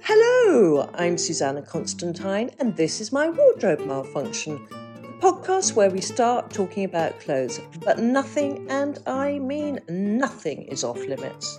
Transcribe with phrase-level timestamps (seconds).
[0.00, 4.64] Hello, I'm Susannah Constantine, and this is my wardrobe malfunction.
[4.70, 10.84] the Podcast where we start talking about clothes, but nothing, and I mean nothing, is
[10.84, 11.58] off limits.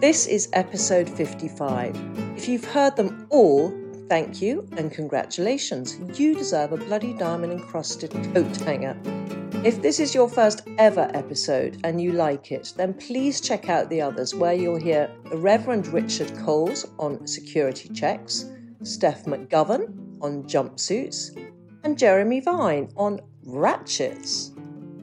[0.00, 1.96] This is episode 55.
[2.36, 3.72] If you've heard them all,
[4.10, 5.98] thank you and congratulations.
[6.18, 8.98] You deserve a bloody diamond encrusted coat hanger.
[9.62, 13.90] If this is your first ever episode and you like it, then please check out
[13.90, 18.46] the others where you'll hear the Reverend Richard Coles on security checks,
[18.82, 21.36] Steph McGovern on jumpsuits,
[21.84, 24.52] and Jeremy Vine on ratchets.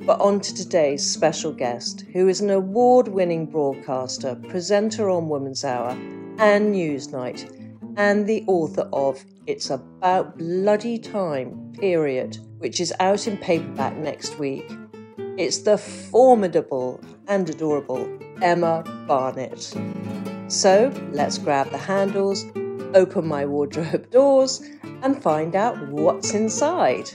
[0.08, 5.64] But on to today's special guest, who is an award winning broadcaster, presenter on Women's
[5.66, 5.92] Hour
[6.40, 13.38] and Newsnight, and the author of It's About Bloody Time, period, which is out in
[13.38, 14.70] paperback next week.
[15.38, 18.08] It's the formidable and adorable
[18.42, 19.76] Emma Barnett.
[20.48, 22.46] So let's grab the handles,
[22.94, 24.62] open my wardrobe doors,
[25.04, 27.10] and find out what's inside.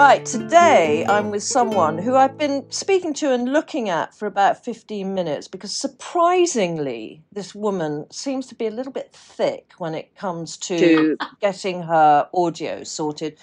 [0.00, 4.64] Right, today I'm with someone who I've been speaking to and looking at for about
[4.64, 10.16] 15 minutes because surprisingly, this woman seems to be a little bit thick when it
[10.16, 13.36] comes to getting her audio sorted.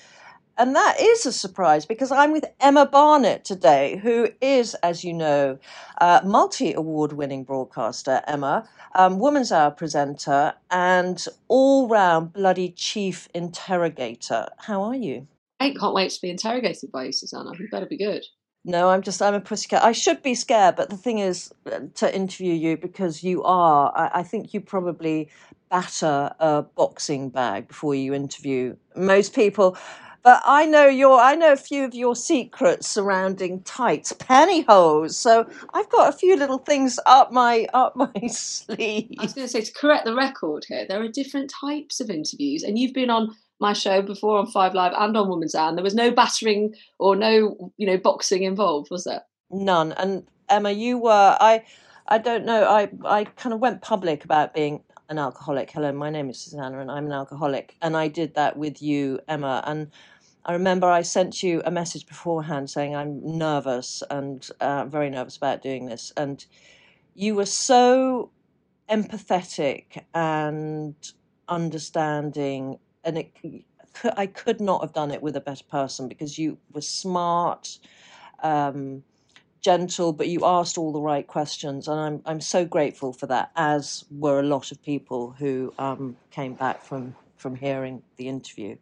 [0.58, 5.14] And that is a surprise because I'm with Emma Barnett today, who is, as you
[5.14, 5.60] know,
[6.00, 13.30] a multi award winning broadcaster, Emma, um, Woman's Hour presenter, and all round bloody chief
[13.36, 14.48] interrogator.
[14.58, 15.28] How are you?
[15.60, 17.52] I can't wait to be interrogated by you, Susannah.
[17.58, 18.24] You better be good.
[18.64, 19.84] No, I'm just, I'm a pussycat.
[19.84, 23.94] I should be scared, but the thing is uh, to interview you because you are,
[23.96, 25.30] I, I think you probably
[25.70, 29.78] batter a boxing bag before you interview most people.
[30.22, 35.14] But I know your, I know a few of your secrets surrounding tights, pantyhose.
[35.14, 39.16] So I've got a few little things up my, up my sleeve.
[39.20, 42.10] I was going to say, to correct the record here, there are different types of
[42.10, 45.70] interviews, and you've been on my show before on Five Live and on Woman's Hour,
[45.70, 49.24] and there was no battering or no, you know, boxing involved, was there?
[49.50, 49.94] None.
[49.94, 51.64] And Emma, you were, I,
[52.08, 55.72] I don't know, I, I kind of went public about being an alcoholic.
[55.72, 57.76] Hello, my name is Susannah and I'm an alcoholic.
[57.82, 59.64] And I did that with you, Emma.
[59.66, 59.92] And
[60.46, 65.38] I remember I sent you a message beforehand saying I'm nervous and uh, very nervous
[65.38, 66.12] about doing this.
[66.18, 66.46] And
[67.16, 68.32] you were so
[68.90, 70.96] empathetic and
[71.48, 72.80] understanding.
[73.08, 73.32] And it,
[74.16, 77.80] I could not have done it with a better person because you were smart.
[78.44, 79.04] Um,
[79.62, 83.52] gentle, but you asked all the right questions, and I'm I'm so grateful for that.
[83.56, 88.78] As were a lot of people who um, came back from from hearing the interview.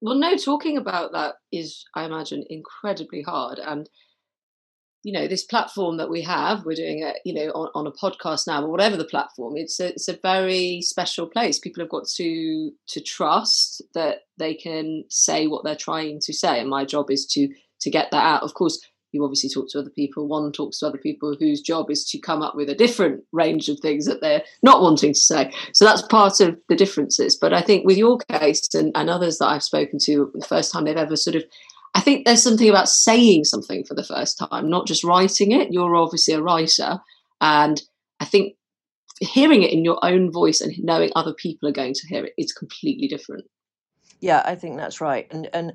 [0.00, 3.58] Well, no, talking about that is, I imagine, incredibly hard.
[3.58, 3.88] And,
[5.04, 7.92] you know, this platform that we have, we're doing it, you know, on, on a
[7.92, 11.58] podcast now, but whatever the platform, it's a, it's a very special place.
[11.58, 16.60] People have got to to trust that they can say what they're trying to say.
[16.60, 17.48] And my job is to
[17.80, 18.42] to get that out.
[18.42, 18.80] Of course,
[19.12, 20.28] you obviously talk to other people.
[20.28, 23.68] One talks to other people whose job is to come up with a different range
[23.68, 25.50] of things that they're not wanting to say.
[25.72, 27.36] So that's part of the differences.
[27.36, 30.72] But I think with your case and, and others that I've spoken to, the first
[30.72, 31.44] time they've ever sort of,
[31.94, 35.72] I think there's something about saying something for the first time, not just writing it.
[35.72, 36.98] You're obviously a writer.
[37.40, 37.80] And
[38.20, 38.54] I think
[39.20, 42.34] hearing it in your own voice and knowing other people are going to hear it
[42.38, 43.44] is completely different.
[44.20, 45.26] Yeah, I think that's right.
[45.30, 45.72] And and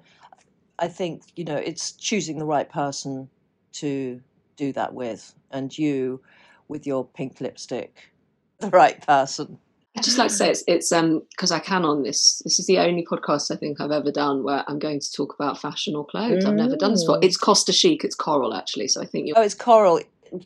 [0.80, 3.30] I think you know it's choosing the right person
[3.74, 4.22] to
[4.56, 6.22] do that with, and you
[6.68, 8.12] with your pink lipstick,
[8.60, 9.60] the right person.
[9.96, 12.42] I just like to say it's it's um because I can on this.
[12.44, 15.36] This is the only podcast I think I've ever done where I'm going to talk
[15.36, 16.46] about fashion or clothes.
[16.46, 17.20] I've never done this before.
[17.20, 17.26] Mm.
[17.26, 18.04] It's Costa Chic.
[18.04, 18.88] It's coral actually.
[18.88, 20.00] So I think you're Oh, it's coral,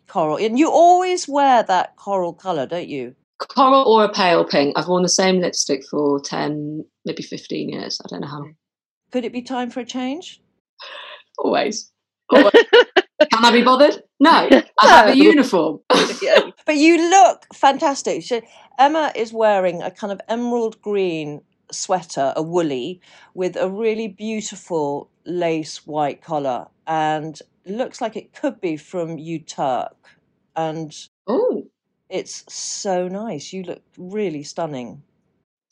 [0.08, 3.16] coral, and you always wear that coral color, don't you?
[3.40, 4.78] coral or a pale pink.
[4.78, 8.02] I've worn the same lipstick for ten, maybe fifteen years.
[8.04, 8.46] I don't know how.
[9.12, 10.42] Could it be time for a change?
[11.38, 11.92] Always.
[12.30, 12.52] Always.
[13.32, 14.04] Can I be bothered?
[14.20, 14.30] No.
[14.82, 15.80] I have a uniform.
[16.66, 18.24] But you look fantastic.
[18.24, 18.42] She,
[18.78, 21.42] Emma is wearing a kind of emerald green
[21.72, 23.00] sweater, a woolly,
[23.34, 26.68] with a really beautiful lace white collar.
[26.86, 29.94] And looks like it could be from UTURK.
[30.56, 30.94] And
[31.28, 31.64] oh,
[32.10, 33.54] it's so nice.
[33.54, 35.04] You look really stunning.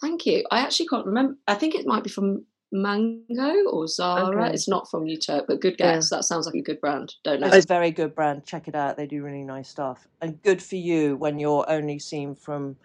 [0.01, 0.45] Thank you.
[0.51, 1.35] I actually can't remember.
[1.47, 4.45] I think it might be from Mango or Zara.
[4.45, 4.53] Okay.
[4.53, 6.09] It's not from UTURK, but good guess.
[6.11, 6.17] Yeah.
[6.17, 7.15] That sounds like a good brand.
[7.23, 7.47] Don't know.
[7.47, 8.45] It's a very good brand.
[8.45, 8.97] Check it out.
[8.97, 10.07] They do really nice stuff.
[10.21, 12.75] And good for you when you're only seen from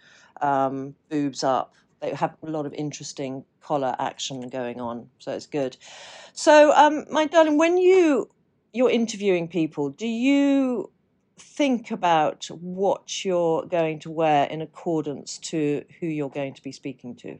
[0.41, 1.75] um, boobs up.
[2.01, 5.77] They have a lot of interesting collar action going on, so it's good.
[6.33, 8.31] So, um, my darling, when you
[8.73, 10.91] you're interviewing people, do you
[11.39, 16.73] think about what you're going to wear in accordance to who you're going to be
[16.73, 17.39] speaking to?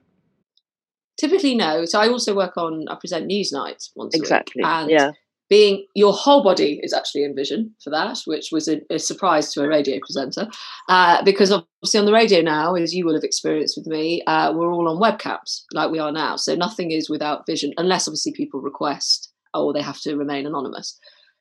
[1.21, 1.85] Typically, no.
[1.85, 4.63] So I also work on, I present Newsnight once exactly.
[4.63, 4.75] a week.
[4.75, 5.11] And yeah.
[5.51, 9.53] being your whole body is actually in vision for that, which was a, a surprise
[9.53, 10.49] to a radio presenter.
[10.89, 14.51] Uh, because obviously on the radio now, as you will have experienced with me, uh,
[14.55, 16.37] we're all on webcams like we are now.
[16.37, 20.99] So nothing is without vision, unless obviously people request or they have to remain anonymous.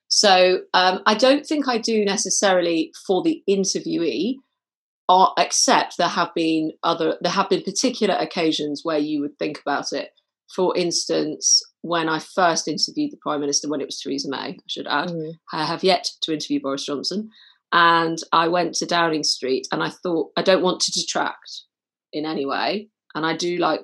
[0.10, 4.36] So um, I don't think I do necessarily for the interviewee
[5.10, 9.60] are, except there have been other there have been particular occasions where you would think
[9.60, 10.12] about it
[10.56, 14.58] for instance when i first interviewed the prime minister when it was theresa may i
[14.68, 15.34] should add mm.
[15.52, 17.30] i have yet to interview boris johnson
[17.74, 21.64] and i went to downing street and i thought i don't want to detract
[22.14, 23.82] in any way and i do like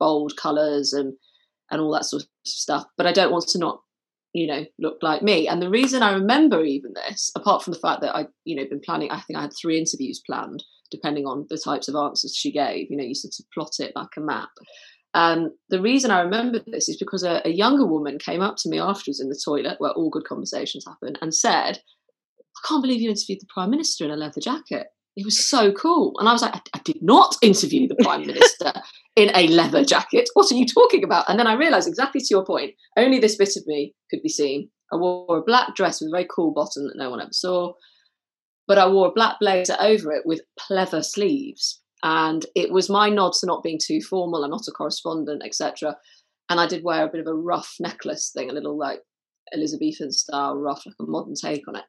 [0.00, 1.14] bold colors and
[1.70, 3.80] and all that sort of stuff but i don't want to not
[4.34, 7.78] you know looked like me and the reason i remember even this apart from the
[7.78, 11.24] fact that i you know been planning i think i had three interviews planned depending
[11.24, 14.10] on the types of answers she gave you know you sort of plot it like
[14.16, 14.50] a map
[15.14, 18.68] um, the reason I remember this is because a, a, younger woman came up to
[18.68, 23.00] me afterwards in the toilet, where all good conversations happen, and said, "I can't believe
[23.00, 24.88] you interviewed the prime minister in a leather jacket.
[25.16, 28.22] It was so cool." And I was like, "I, I did not interview the prime
[28.26, 28.72] minister
[29.16, 30.28] in a leather jacket.
[30.34, 32.72] What are you talking about?" And then I realised exactly to your point.
[32.96, 34.70] Only this bit of me could be seen.
[34.92, 37.72] I wore a black dress with a very cool bottom that no one ever saw,
[38.66, 41.80] but I wore a black blazer over it with pleather sleeves.
[42.02, 44.44] And it was my nod to not being too formal.
[44.44, 45.96] I'm not a correspondent, etc.
[46.50, 49.00] And I did wear a bit of a ruff necklace thing, a little like
[49.54, 51.84] Elizabethan style ruff, like a modern take on it.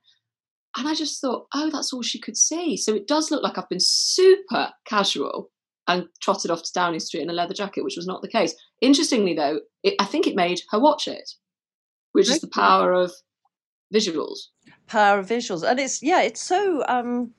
[0.78, 2.78] And I just thought, oh, that's all she could see.
[2.78, 5.52] So it does look like I've been super casual
[5.88, 8.56] and trotted off to Downing Street in a leather jacket, which was not the case.
[8.82, 11.32] Interestingly, though, it, I think it made her watch it,
[12.12, 13.12] which is the power of
[13.94, 14.48] visuals.
[14.88, 16.84] Power of visuals, and it's yeah, it's so.
[16.88, 17.34] Um,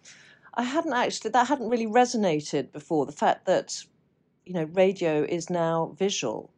[0.54, 3.06] I hadn't actually that hadn't really resonated before.
[3.06, 3.84] The fact that
[4.44, 6.52] you know radio is now visual,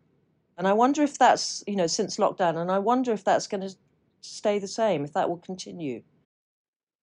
[0.56, 3.62] and I wonder if that's you know since lockdown, and I wonder if that's going
[3.62, 3.74] to
[4.20, 6.02] stay the same, if that will continue.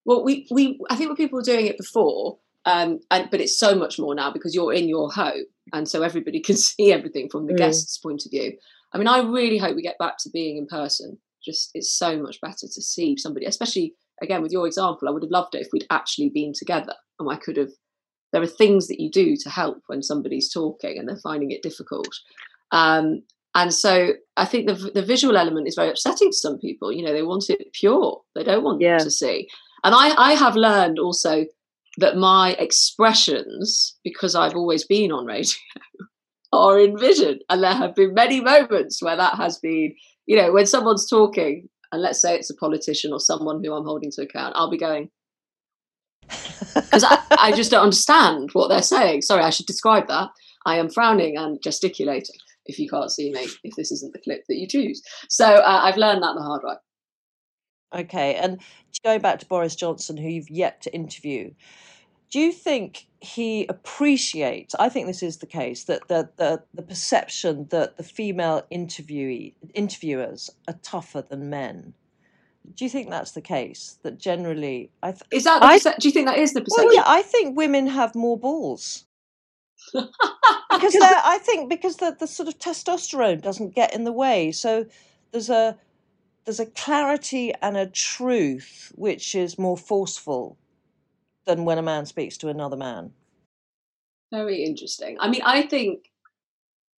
[0.06, 3.58] Well, we we I think when people were doing it before, um, and but it's
[3.58, 7.30] so much more now because you're in your home, and so everybody can see everything
[7.30, 7.58] from the mm.
[7.58, 8.54] guest's point of view.
[8.94, 11.18] I mean, I really hope we get back to being in person.
[11.44, 15.08] Just it's so much better to see somebody, especially again with your example.
[15.08, 17.72] I would have loved it if we'd actually been together, and I could have.
[18.34, 21.62] There are things that you do to help when somebody's talking and they're finding it
[21.62, 22.10] difficult.
[22.72, 23.22] Um,
[23.54, 26.92] and so I think the the visual element is very upsetting to some people.
[26.92, 28.98] You know, they want it pure; they don't want yeah.
[28.98, 29.48] to see.
[29.84, 31.46] And I, I have learned also
[31.98, 35.52] that my expressions, because I've always been on radio,
[36.54, 37.40] are in vision.
[37.50, 39.96] And there have been many moments where that has been,
[40.26, 43.86] you know, when someone's talking, and let's say it's a politician or someone who I'm
[43.86, 45.10] holding to account, I'll be going,
[46.76, 49.22] because I, I just don't understand what they're saying.
[49.22, 50.30] Sorry, I should describe that.
[50.66, 52.36] I am frowning and gesticulating
[52.66, 55.02] if you can't see me, if this isn't the clip that you choose.
[55.30, 56.74] So uh, I've learned that the hard way.
[57.96, 58.60] Okay, and
[59.04, 61.52] going back to Boris Johnson, who you've yet to interview,
[62.30, 64.76] do you think he appreciates?
[64.76, 69.54] I think this is the case that the the, the perception that the female interviewee
[69.74, 71.94] interviewers are tougher than men.
[72.74, 74.00] Do you think that's the case?
[74.04, 75.64] That generally, I th- is that.
[75.64, 76.88] I, do you think that is the perception?
[76.88, 79.06] Well, yeah, I think women have more balls.
[79.94, 84.86] because I think because the, the sort of testosterone doesn't get in the way, so
[85.32, 85.78] there's a
[86.46, 90.58] there's a clarity and a truth which is more forceful
[91.46, 93.12] than when a man speaks to another man.
[94.32, 95.18] Very interesting.
[95.20, 96.12] I mean, I think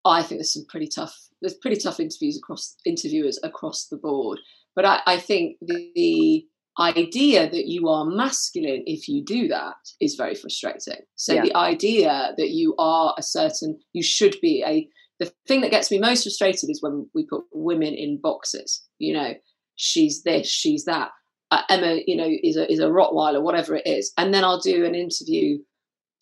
[0.06, 4.40] I think there's some pretty tough there's pretty tough interviews across interviewers across the board.
[4.76, 6.48] But I, I think the, the,
[6.80, 11.02] idea that you are masculine if you do that is very frustrating.
[11.16, 11.42] So yeah.
[11.42, 14.88] the idea that you are a certain you should be a
[15.20, 18.84] the thing that gets me most frustrated is when we put women in boxes.
[19.00, 19.34] You know,
[19.76, 21.12] she's this, she's that.
[21.50, 24.60] Uh, Emma, you know, is a is a Rottweiler, whatever it is, and then I'll
[24.60, 25.60] do an interview.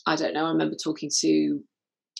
[0.05, 0.45] I don't know.
[0.45, 1.59] I remember talking to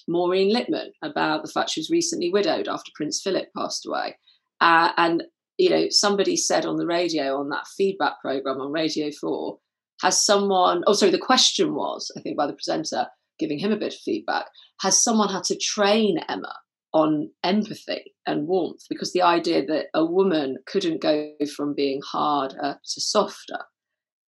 [0.08, 4.18] Maureen Lipman about the fact she was recently widowed after Prince Philip passed away,
[4.60, 5.24] uh, and
[5.58, 9.58] you know, somebody said on the radio on that feedback program on Radio 4,
[10.02, 13.08] has someone, oh, sorry, the question was, I think, by the presenter
[13.40, 14.46] giving him a bit of feedback,
[14.82, 16.54] has someone had to train Emma
[16.96, 18.86] on empathy and warmth?
[18.90, 23.60] Because the idea that a woman couldn't go from being harder to softer.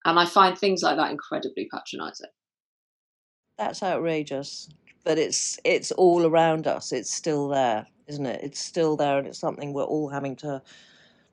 [0.03, 2.29] And I find things like that incredibly patronizing.
[3.57, 4.69] That's outrageous.
[5.05, 6.91] But it's it's all around us.
[6.91, 8.41] It's still there, isn't it?
[8.43, 10.61] It's still there and it's something we're all having to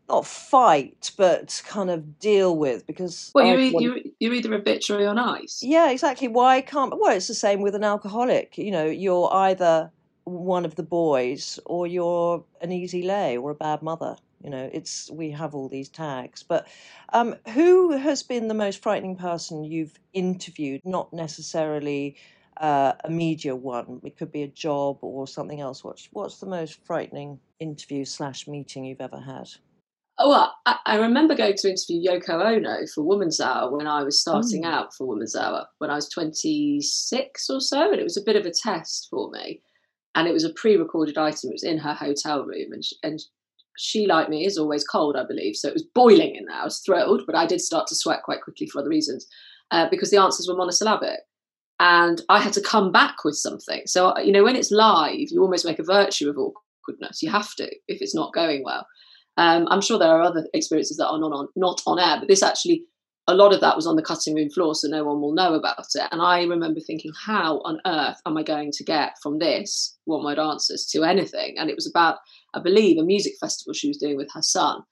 [0.09, 3.33] not fight, but kind of deal with because.
[3.35, 3.83] Well, you're, want...
[3.83, 5.61] you're, you're either a bitch or you're nice.
[5.63, 6.29] Yeah, exactly.
[6.29, 6.95] Why can't?
[6.97, 8.57] Well, it's the same with an alcoholic.
[8.57, 9.91] You know, you're either
[10.25, 14.17] one of the boys or you're an easy lay or a bad mother.
[14.43, 16.43] You know, it's we have all these tags.
[16.43, 16.67] But
[17.13, 20.83] um, who has been the most frightening person you've interviewed?
[20.85, 22.17] Not necessarily.
[22.59, 24.01] Uh, a media one.
[24.05, 25.83] It could be a job or something else.
[25.83, 29.49] What's what's the most frightening interview slash meeting you've ever had?
[30.19, 34.05] Oh, well, I, I, remember going to interview Yoko Ono for Woman's Hour when I
[34.05, 34.73] was starting mm.
[34.73, 38.37] out for Woman's Hour when I was 26 or so, and it was a bit
[38.37, 39.61] of a test for me.
[40.15, 41.51] And it was a pre-recorded item.
[41.51, 43.21] It was in her hotel room, and she, and
[43.77, 45.57] she, like me, is always cold, I believe.
[45.57, 46.61] So it was boiling in there.
[46.61, 49.27] I was thrilled, but I did start to sweat quite quickly for other reasons
[49.71, 51.21] uh, because the answers were monosyllabic.
[51.81, 53.83] And I had to come back with something.
[53.87, 57.21] So, you know, when it's live, you almost make a virtue of awkwardness.
[57.21, 58.87] You have to if it's not going well.
[59.37, 62.29] Um, I'm sure there are other experiences that are not on not on air, but
[62.29, 62.85] this actually
[63.27, 65.55] a lot of that was on the cutting room floor, so no one will know
[65.55, 66.09] about it.
[66.13, 70.25] And I remember thinking, how on earth am I going to get from this one
[70.25, 71.55] word answers to anything?
[71.57, 72.19] And it was about,
[72.55, 74.83] I believe, a music festival she was doing with her son.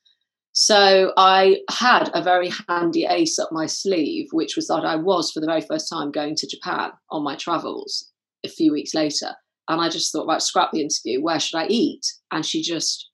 [0.52, 5.30] So I had a very handy ace up my sleeve, which was that I was
[5.30, 8.10] for the very first time going to Japan on my travels
[8.44, 9.34] a few weeks later.
[9.68, 11.22] And I just thought, right, scrap the interview.
[11.22, 12.04] Where should I eat?
[12.30, 13.10] And she just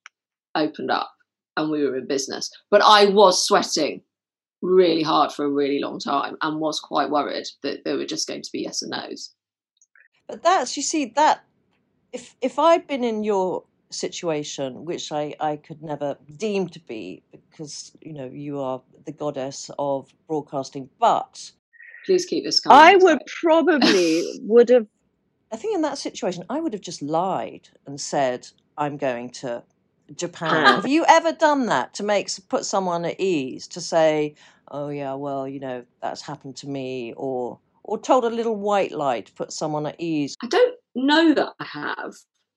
[0.55, 1.11] opened up
[1.57, 2.51] and we were in business.
[2.71, 4.03] But I was sweating
[4.63, 8.27] really hard for a really long time and was quite worried that there were just
[8.29, 9.35] going to be yes and no's.
[10.29, 11.45] But that's you see that
[12.13, 17.23] if if I'd been in your situation, which I, I could never deem to be,
[17.33, 21.51] because you know you are the goddess of broadcasting, but
[22.05, 22.79] please keep this coming.
[22.79, 24.87] I would probably would have
[25.51, 29.63] I think in that situation I would have just lied and said, I'm going to
[30.17, 30.67] Japan.
[30.67, 34.35] Have you ever done that to make put someone at ease to say,
[34.71, 38.93] "Oh yeah, well, you know, that's happened to me," or or told a little white
[38.93, 40.37] lie to put someone at ease?
[40.43, 42.15] I don't know that I have.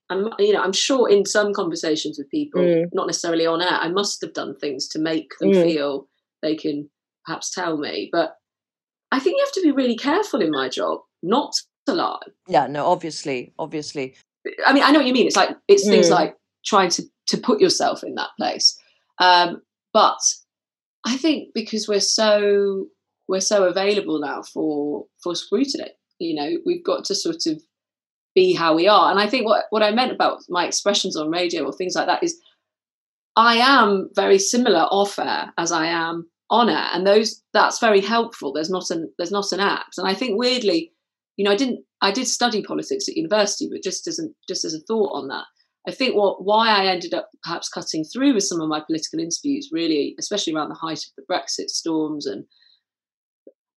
[0.09, 2.89] I'm, you know, I'm sure in some conversations with people, mm.
[2.93, 5.63] not necessarily on air, I must have done things to make them mm.
[5.63, 6.07] feel
[6.41, 6.89] they can
[7.25, 8.09] perhaps tell me.
[8.11, 8.35] But
[9.13, 11.53] I think you have to be really careful in my job not
[11.85, 12.19] to lie.
[12.47, 14.15] Yeah, no, obviously, obviously.
[14.65, 15.27] I mean, I know what you mean.
[15.27, 15.91] It's like it's mm.
[15.91, 18.77] things like trying to to put yourself in that place.
[19.19, 19.61] Um,
[19.93, 20.19] but
[21.05, 22.85] I think because we're so
[23.27, 27.61] we're so available now for for scrutiny, you know, we've got to sort of
[28.35, 29.11] be how we are.
[29.11, 32.07] And I think what what I meant about my expressions on radio or things like
[32.07, 32.39] that is
[33.35, 38.01] I am very similar off air as I am on air, and those that's very
[38.01, 38.53] helpful.
[38.53, 40.91] There's not an there's not an act, and I think weirdly,
[41.37, 44.73] you know, I didn't I did study politics at university, but just as just as
[44.73, 45.45] a thought on that,
[45.87, 49.19] I think what why I ended up perhaps cutting through with some of my political
[49.19, 52.45] interviews, really, especially around the height of the Brexit storms and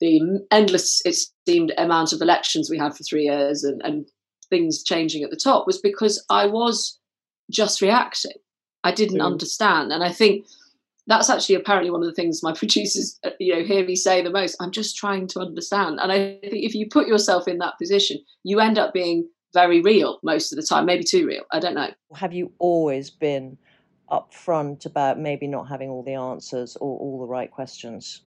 [0.01, 1.17] the endless, it
[1.49, 4.07] seemed, amount of elections we had for three years and, and
[4.51, 6.99] things changing at the top, was because I was
[7.51, 8.37] just reacting.
[8.83, 9.27] I didn't mm.
[9.27, 10.45] understand, and I think
[11.07, 14.21] that's actually apparently one of the things my producers, uh, you know, hear me say
[14.21, 14.57] the most.
[14.61, 18.19] I'm just trying to understand, and I think if you put yourself in that position,
[18.43, 21.45] you end up being very real most of the time, maybe too real.
[21.53, 21.91] I don't know.
[22.15, 23.57] Have you always been
[24.11, 28.23] upfront about maybe not having all the answers or all the right questions?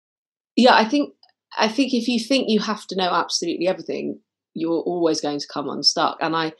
[0.57, 1.15] Yeah, I think
[1.59, 4.21] I think if you think you have to know absolutely everything,
[4.55, 6.19] you're always going to come unstuck.
[6.21, 6.53] And I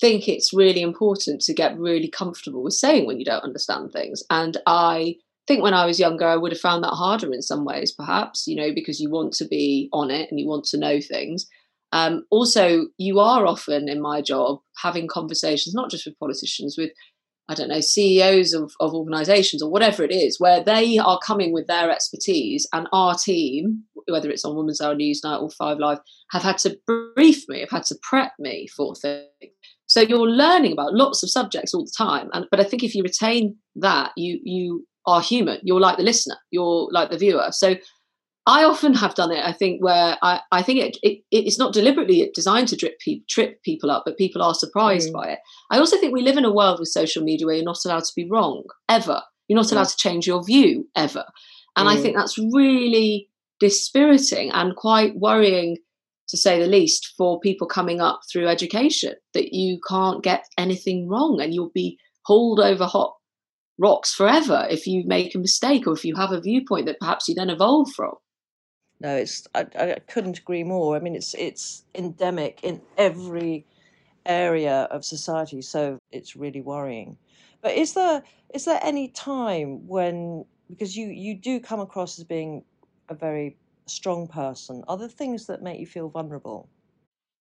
[0.00, 4.22] think it's really important to get really comfortable with saying when you don't understand things.
[4.30, 7.64] And I think when I was younger, I would have found that harder in some
[7.64, 10.78] ways, perhaps, you know, because you want to be on it and you want to
[10.78, 11.46] know things.
[11.92, 16.90] Um, also, you are often in my job having conversations, not just with politicians, with
[17.48, 21.52] I don't know, CEOs of, of organizations or whatever it is, where they are coming
[21.52, 25.98] with their expertise and our team, whether it's on Women's Hour Newsnight or Five Live,
[26.30, 29.26] have had to brief me, have had to prep me for things.
[29.86, 32.30] So you're learning about lots of subjects all the time.
[32.32, 35.58] And but I think if you retain that, you you are human.
[35.62, 37.48] You're like the listener, you're like the viewer.
[37.50, 37.74] So
[38.46, 39.44] I often have done it.
[39.44, 43.22] I think where I, I think it, it it's not deliberately designed to drip pe-
[43.28, 45.12] trip people up, but people are surprised mm.
[45.12, 45.38] by it.
[45.70, 48.04] I also think we live in a world with social media where you're not allowed
[48.04, 49.22] to be wrong ever.
[49.46, 51.24] You're not allowed to change your view ever.
[51.76, 51.92] And mm.
[51.92, 53.28] I think that's really
[53.60, 55.76] dispiriting and quite worrying
[56.28, 61.08] to say the least for people coming up through education that you can't get anything
[61.08, 63.14] wrong and you'll be hauled over hot
[63.78, 67.28] rocks forever if you make a mistake or if you have a viewpoint that perhaps
[67.28, 68.12] you then evolve from
[69.02, 70.96] no it's I, I couldn't agree more.
[70.96, 73.66] I mean it's it's endemic in every
[74.24, 77.18] area of society so it's really worrying.
[77.60, 78.22] But is there
[78.54, 82.64] is there any time when because you you do come across as being
[83.08, 83.56] a very
[83.86, 86.68] strong person are there things that make you feel vulnerable?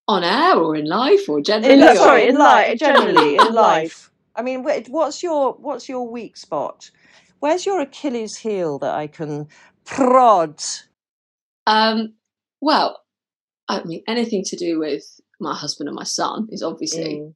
[0.07, 1.81] On air or in life or generally?
[1.81, 4.11] in, sorry in life generally in life.
[4.35, 6.89] I mean, what's your what's your weak spot?
[7.39, 9.47] Where's your Achilles heel that I can
[9.85, 10.61] prod?
[11.67, 12.13] Um,
[12.61, 13.01] well,
[13.67, 17.33] I mean, anything to do with my husband and my son is obviously mm.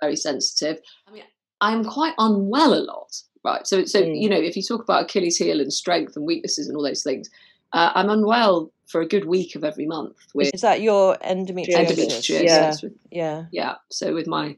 [0.00, 0.80] very sensitive.
[1.06, 1.22] I mean,
[1.60, 3.66] I'm quite unwell a lot, right?
[3.66, 4.20] So, so mm.
[4.20, 7.02] you know, if you talk about Achilles heel and strength and weaknesses and all those
[7.02, 7.28] things,
[7.72, 10.16] uh, I'm unwell for a good week of every month.
[10.34, 11.74] With is that your endometriosis?
[11.74, 12.44] Endometriosis.
[12.44, 12.74] Yeah.
[12.82, 13.44] With, yeah.
[13.52, 13.74] Yeah.
[13.90, 14.56] So with my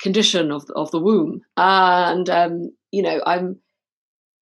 [0.00, 3.58] condition of of the womb, and um, you know, I'm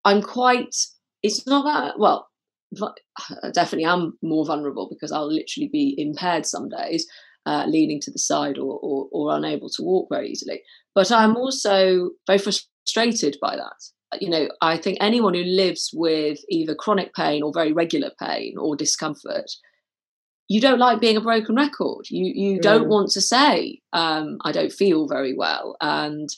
[0.05, 0.75] I'm quite.
[1.23, 2.29] It's not that well.
[3.53, 7.07] Definitely am more vulnerable because I'll literally be impaired some days,
[7.47, 10.63] uh, leaning to the side or, or, or unable to walk very easily.
[10.95, 14.21] But I'm also very frustrated by that.
[14.21, 18.55] You know, I think anyone who lives with either chronic pain or very regular pain
[18.59, 19.51] or discomfort
[20.49, 22.07] you don't like being a broken record.
[22.11, 22.91] You you don't mm.
[22.91, 26.29] want to say um, I don't feel very well, and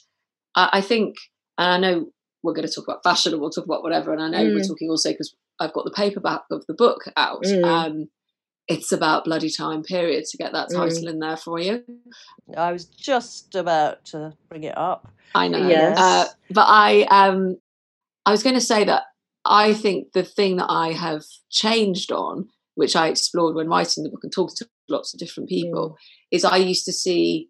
[0.55, 1.15] I, I, think,
[1.57, 2.05] and I know
[2.43, 4.55] we're going to talk about fashion and we'll talk about whatever, and I know mm.
[4.55, 7.43] we're talking also because I've got the paperback of the book out.
[7.43, 7.65] Mm.
[7.65, 8.09] Um,
[8.67, 10.75] it's about bloody time period to get that mm.
[10.75, 11.83] title in there for you.
[12.55, 15.11] I was just about to bring it up.
[15.33, 15.97] I know, yes.
[15.97, 17.57] Uh, but I um,
[18.25, 19.03] I was going to say that
[19.45, 24.09] I think the thing that I have changed on which I explored when writing the
[24.11, 25.95] book and talking to lots of different people, mm.
[26.31, 27.49] is I used to see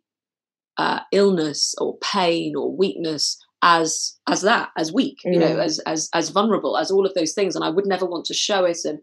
[0.77, 5.33] uh, illness or pain or weakness as as that as weak mm.
[5.33, 5.63] you know mm.
[5.63, 8.33] as as as vulnerable as all of those things and i would never want to
[8.33, 8.99] show it and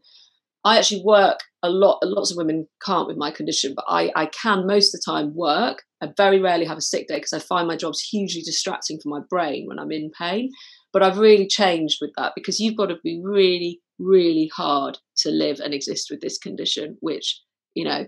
[0.64, 4.26] i actually work a lot lots of women can't with my condition but i i
[4.26, 7.38] can most of the time work i very rarely have a sick day because i
[7.38, 10.50] find my jobs hugely distracting for my brain when i'm in pain
[10.92, 15.30] but i've really changed with that because you've got to be really really hard to
[15.30, 17.40] live and exist with this condition, which,
[17.74, 18.06] you know,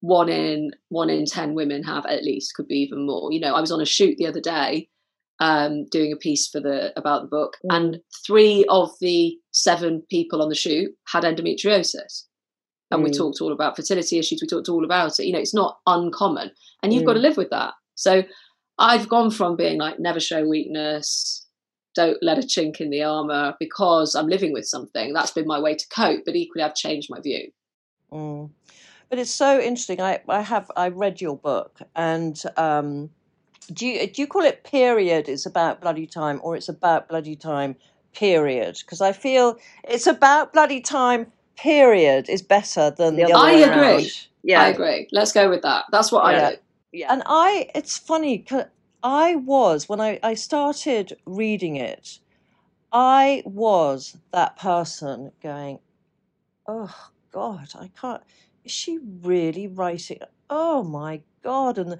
[0.00, 3.32] one in one in ten women have at least, could be even more.
[3.32, 4.88] You know, I was on a shoot the other day
[5.40, 7.76] um, doing a piece for the about the book, mm.
[7.76, 12.24] and three of the seven people on the shoot had endometriosis.
[12.90, 13.04] And mm.
[13.04, 14.40] we talked all about fertility issues.
[14.40, 15.26] We talked all about it.
[15.26, 16.50] You know, it's not uncommon,
[16.82, 17.06] and you've mm.
[17.06, 17.74] got to live with that.
[17.94, 18.22] So
[18.78, 21.46] I've gone from being like never show weakness,
[21.98, 25.12] don't let a chink in the armor because I'm living with something.
[25.12, 27.50] That's been my way to cope, but equally I've changed my view.
[28.12, 28.50] Mm.
[29.10, 30.00] But it's so interesting.
[30.00, 33.10] I, I have I read your book, and um,
[33.72, 35.28] do you do you call it period?
[35.28, 37.76] It's about bloody time, or it's about bloody time
[38.14, 38.78] period?
[38.80, 43.46] Because I feel it's about bloody time period is better than the, the other.
[43.46, 43.88] I agree.
[43.88, 44.26] Around.
[44.42, 45.08] Yeah, I agree.
[45.12, 45.86] Let's go with that.
[45.90, 46.46] That's what yeah.
[46.46, 46.56] I do.
[46.92, 47.12] Yeah.
[47.12, 48.64] And I, it's funny because
[49.02, 52.18] I was, when I, I started reading it,
[52.92, 55.80] I was that person going,
[56.66, 56.94] oh
[57.32, 58.22] God, I can't,
[58.64, 60.20] is she really writing?
[60.48, 61.76] Oh my God.
[61.76, 61.98] And the,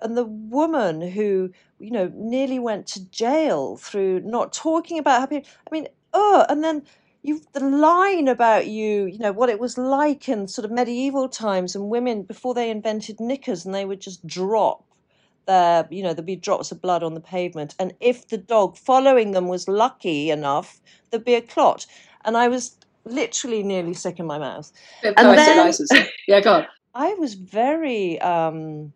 [0.00, 5.26] and the woman who, you know, nearly went to jail through not talking about her
[5.26, 5.46] period.
[5.66, 6.82] I mean, oh, and then
[7.22, 11.28] you the line about you, you know, what it was like in sort of medieval
[11.28, 14.84] times and women before they invented knickers and they would just drop
[15.46, 17.74] there, you know, there'd be drops of blood on the pavement.
[17.78, 20.80] And if the dog following them was lucky enough,
[21.10, 21.86] there'd be a clot.
[22.24, 24.72] And I was literally nearly sick in my mouth.
[25.16, 26.66] And then, yeah, go on.
[26.94, 28.92] I was very, um,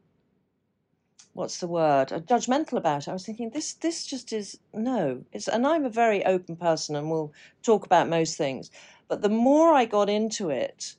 [1.33, 3.09] what's the word, judgmental about it.
[3.09, 5.25] I was thinking, this, this just is no.
[5.33, 8.71] It's, and I'm a very open person, and we'll talk about most things.
[9.09, 10.95] But the more I got into it,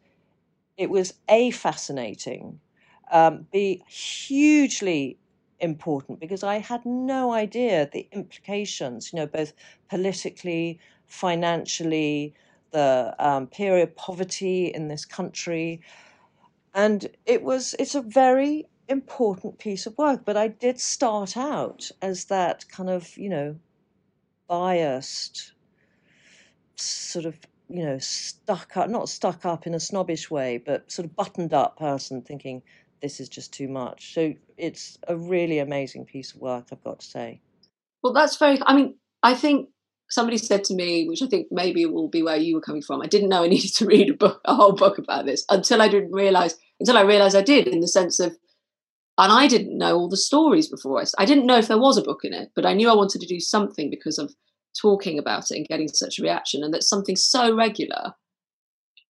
[0.77, 2.59] it was a fascinating,
[3.11, 5.17] um, be hugely
[5.59, 9.53] important because I had no idea the implications, you know, both
[9.89, 12.33] politically, financially,
[12.71, 15.81] the um, period of poverty in this country.
[16.73, 20.25] And it was, it's a very important piece of work.
[20.25, 23.55] But I did start out as that kind of, you know,
[24.47, 25.53] biased,
[26.75, 27.37] sort of,
[27.69, 31.53] you know, stuck up, not stuck up in a snobbish way, but sort of buttoned
[31.53, 32.63] up person thinking,
[33.01, 34.13] this is just too much.
[34.13, 37.41] So it's a really amazing piece of work, I've got to say.
[38.03, 39.69] Well, that's very, I mean, I think
[40.09, 43.01] somebody said to me, which I think maybe will be where you were coming from.
[43.01, 45.81] I didn't know I needed to read a book, a whole book about this, until
[45.81, 46.57] I didn't realize.
[46.79, 48.35] Until I realized I did, in the sense of,
[49.19, 51.01] and I didn't know all the stories before.
[51.01, 52.95] I, I didn't know if there was a book in it, but I knew I
[52.95, 54.33] wanted to do something because of
[54.79, 58.13] talking about it and getting such a reaction, and that's something so regular.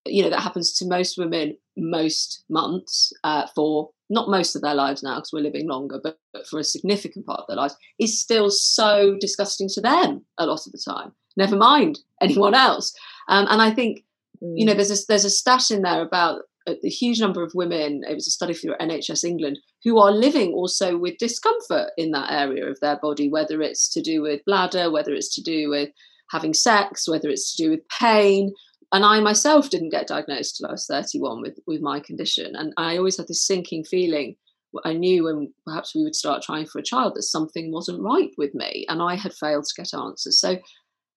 [0.05, 4.73] You know that happens to most women most months uh, for not most of their
[4.73, 7.77] lives now because we're living longer, but, but, for a significant part of their lives,
[7.99, 11.11] is still so disgusting to them a lot of the time.
[11.37, 12.93] Never mind anyone else.
[13.27, 14.03] Um, and I think
[14.41, 14.77] you know mm.
[14.77, 18.01] there's a, there's a stat in there about a, a, huge number of women.
[18.07, 22.31] It was a study for NHS England who are living also with discomfort in that
[22.31, 25.89] area of their body, whether it's to do with bladder, whether it's to do with
[26.31, 28.53] having sex, whether it's to do with pain,
[28.91, 32.55] and I myself didn't get diagnosed till I was 31 with, with my condition.
[32.55, 34.35] And I always had this sinking feeling.
[34.83, 38.29] I knew when perhaps we would start trying for a child that something wasn't right
[38.37, 40.39] with me, and I had failed to get answers.
[40.39, 40.57] So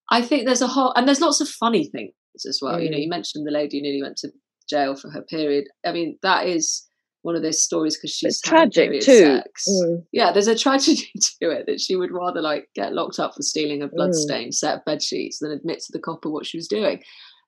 [0.09, 2.13] I think there's a whole, and there's lots of funny things
[2.47, 2.77] as well.
[2.77, 2.83] Mm.
[2.83, 4.31] You know, you mentioned the lady who nearly went to
[4.69, 5.65] jail for her period.
[5.85, 6.87] I mean, that is
[7.23, 9.41] one of those stories because she's tragic too.
[9.69, 10.05] Mm.
[10.11, 13.41] Yeah, there's a tragedy to it that she would rather like get locked up for
[13.41, 14.55] stealing a bloodstained mm.
[14.55, 17.01] set of bed sheets than admit to the copper what she was doing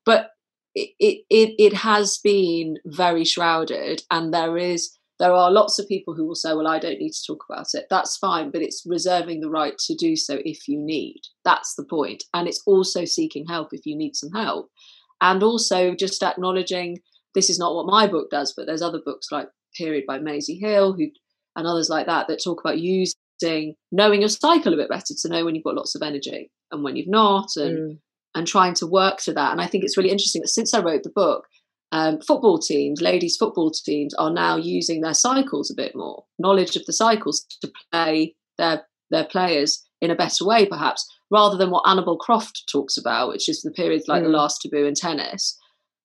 [0.06, 0.30] but
[0.76, 0.90] it,
[1.30, 6.26] it it has been very shrouded and there is there are lots of people who
[6.26, 9.40] will say well i don't need to talk about it that's fine but it's reserving
[9.40, 13.46] the right to do so if you need that's the point and it's also seeking
[13.48, 14.70] help if you need some help
[15.22, 17.00] and also just acknowledging
[17.34, 19.48] this is not what my book does but there's other books like
[19.78, 21.08] period by Maisie Hill who
[21.56, 25.30] and others like that that talk about using knowing your cycle a bit better to
[25.30, 27.98] know when you've got lots of energy and when you've not and mm
[28.36, 29.52] and trying to work to that.
[29.54, 31.48] And I think it's really interesting that since I wrote the book,
[31.92, 36.76] um, football teams, ladies' football teams, are now using their cycles a bit more, knowledge
[36.76, 41.72] of the cycles to play their their players in a better way, perhaps, rather than
[41.72, 44.26] what Annabel Croft talks about, which is the periods like mm.
[44.26, 45.58] the last taboo in tennis,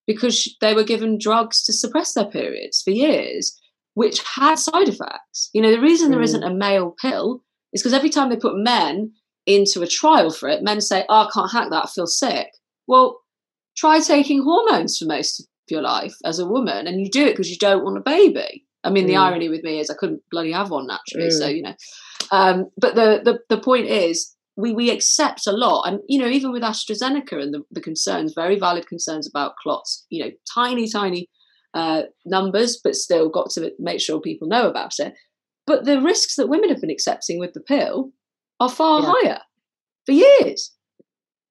[0.07, 3.59] because they were given drugs to suppress their periods for years,
[3.95, 5.51] which had side effects.
[5.53, 6.13] You know, the reason mm.
[6.13, 9.13] there isn't a male pill is because every time they put men
[9.47, 12.49] into a trial for it, men say, oh, I can't hack that, I feel sick.
[12.87, 13.21] Well,
[13.77, 17.33] try taking hormones for most of your life as a woman, and you do it
[17.33, 18.67] because you don't want a baby.
[18.83, 19.09] I mean, mm.
[19.09, 21.39] the irony with me is I couldn't bloody have one naturally, mm.
[21.39, 21.75] so you know.
[22.33, 26.29] Um, but the, the the point is, we we accept a lot, and you know,
[26.29, 30.07] even with AstraZeneca and the, the concerns, very valid concerns about clots.
[30.11, 31.29] You know, tiny, tiny
[31.75, 35.15] uh, numbers, but still got to make sure people know about it.
[35.67, 38.11] But the risks that women have been accepting with the pill
[38.59, 39.13] are far yeah.
[39.13, 39.41] higher
[40.07, 40.75] for years.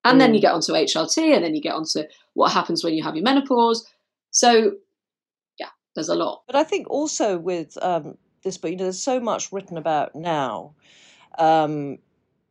[0.04, 0.20] And mm.
[0.20, 0.44] then you mm.
[0.44, 3.86] get onto HRT, and then you get onto what happens when you have your menopause.
[4.32, 4.74] So,
[5.60, 6.44] yeah, there's a lot.
[6.48, 10.16] But I think also with um, this book, you know, there's so much written about
[10.16, 10.76] now
[11.38, 11.98] um,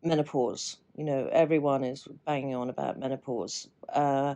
[0.02, 0.78] menopause.
[0.96, 3.68] You know, everyone is banging on about menopause.
[3.92, 4.34] Uh,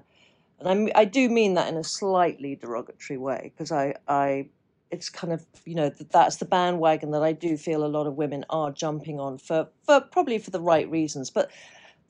[0.60, 4.48] and I, I do mean that in a slightly derogatory way because I, I
[4.92, 8.14] it's kind of you know that's the bandwagon that I do feel a lot of
[8.14, 11.50] women are jumping on for for probably for the right reasons but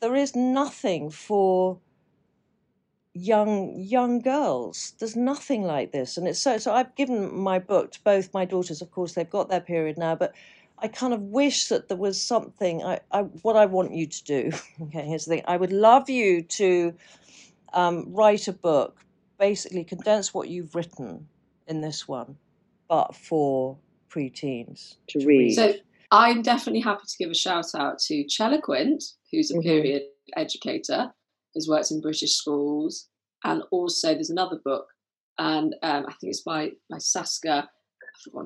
[0.01, 1.79] there is nothing for
[3.15, 7.93] young young girls there's nothing like this and it's so so I've given my book
[7.93, 10.35] to both my daughters of course they've got their period now but
[10.83, 14.25] I kind of wish that there was something I, I what I want you to
[14.25, 14.51] do
[14.83, 16.95] okay here's the thing I would love you to
[17.73, 19.05] um, write a book
[19.39, 21.27] basically condense what you've written
[21.67, 22.37] in this one
[22.89, 23.79] but for
[24.13, 25.55] preteens to, to read.
[25.55, 25.75] So
[26.11, 29.63] I'm definitely happy to give a shout out to Chella Quint, who's a mm-hmm.
[29.63, 30.03] period
[30.37, 31.11] educator,
[31.55, 33.09] who's worked in British schools,
[33.45, 34.87] and also there's another book,
[35.39, 37.67] and um, I think it's by by Saska.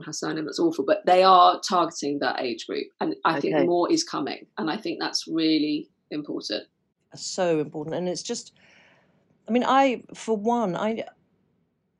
[0.04, 0.44] Her surname.
[0.44, 3.52] That's awful, but they are targeting that age group, and I okay.
[3.52, 6.64] think more is coming, and I think that's really important.
[7.14, 8.52] So important, and it's just.
[9.48, 11.04] I mean, I for one, I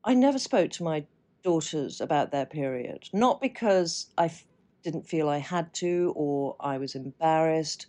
[0.05, 1.05] I never spoke to my
[1.43, 4.45] daughters about their period, not because I f-
[4.83, 7.87] didn't feel I had to or I was embarrassed,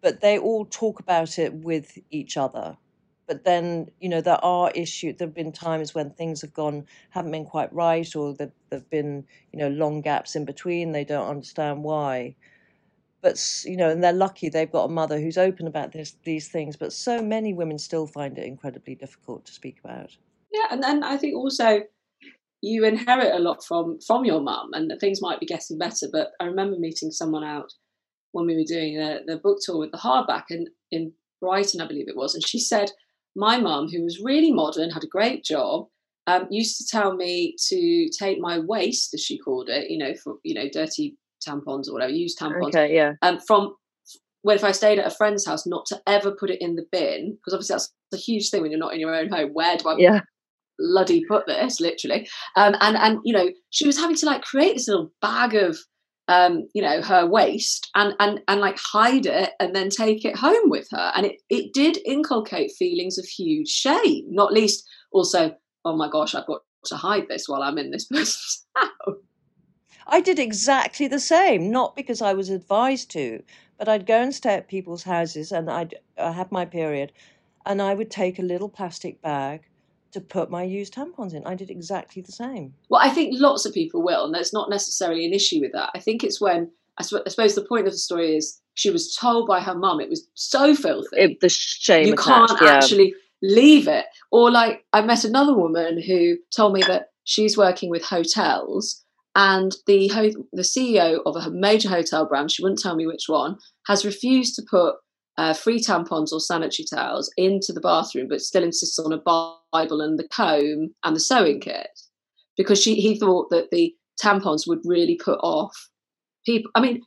[0.00, 2.76] but they all talk about it with each other.
[3.26, 5.16] But then, you know, there are issues.
[5.16, 8.88] There have been times when things have gone, haven't been quite right, or there have
[8.88, 10.92] been, you know, long gaps in between.
[10.92, 12.36] They don't understand why.
[13.22, 16.48] But, you know, and they're lucky they've got a mother who's open about this, these
[16.48, 16.76] things.
[16.76, 20.16] But so many women still find it incredibly difficult to speak about.
[20.52, 20.66] Yeah.
[20.70, 21.82] And then I think also,
[22.62, 26.30] you inherit a lot from from your mum and things might be getting better but
[26.40, 27.72] i remember meeting someone out
[28.32, 31.86] when we were doing the, the book tour with the hardback and in brighton i
[31.86, 32.90] believe it was and she said
[33.36, 35.86] my mum who was really modern had a great job
[36.26, 40.14] um, used to tell me to take my waste as she called it you know
[40.14, 43.74] for you know dirty tampons or whatever used tampons okay, yeah um, from
[44.46, 46.86] when if I stayed at a friend's house, not to ever put it in the
[46.92, 49.50] bin because obviously that's a huge thing when you're not in your own home.
[49.52, 50.20] Where do I Yeah.
[50.78, 51.80] bloody put this?
[51.80, 55.56] Literally, um, and and you know she was having to like create this little bag
[55.56, 55.76] of
[56.28, 60.36] um, you know her waist and and and like hide it and then take it
[60.36, 65.54] home with her, and it it did inculcate feelings of huge shame, not least also
[65.84, 69.16] oh my gosh I've got to hide this while I'm in this person's house.
[70.08, 73.42] I did exactly the same, not because I was advised to,
[73.76, 77.12] but I'd go and stay at people's houses and I'd I had my period
[77.64, 79.62] and I would take a little plastic bag
[80.16, 81.44] to put my used tampons in.
[81.46, 82.72] I did exactly the same.
[82.88, 85.90] Well, I think lots of people will, and there's not necessarily an issue with that.
[85.94, 88.90] I think it's when I, sp- I suppose the point of the story is she
[88.90, 92.48] was told by her mum it was so filthy It, the shame you attached.
[92.50, 92.68] can't yeah.
[92.74, 94.06] actually leave it.
[94.32, 99.74] Or like I met another woman who told me that she's working with hotels and
[99.86, 103.58] the ho- the CEO of a major hotel brand, she wouldn't tell me which one,
[103.86, 104.96] has refused to put
[105.38, 110.00] uh, free tampons or sanitary towels into the bathroom, but still insists on a Bible
[110.00, 111.90] and the comb and the sewing kit
[112.56, 115.88] because she he thought that the tampons would really put off
[116.44, 116.70] people.
[116.74, 117.02] I mean,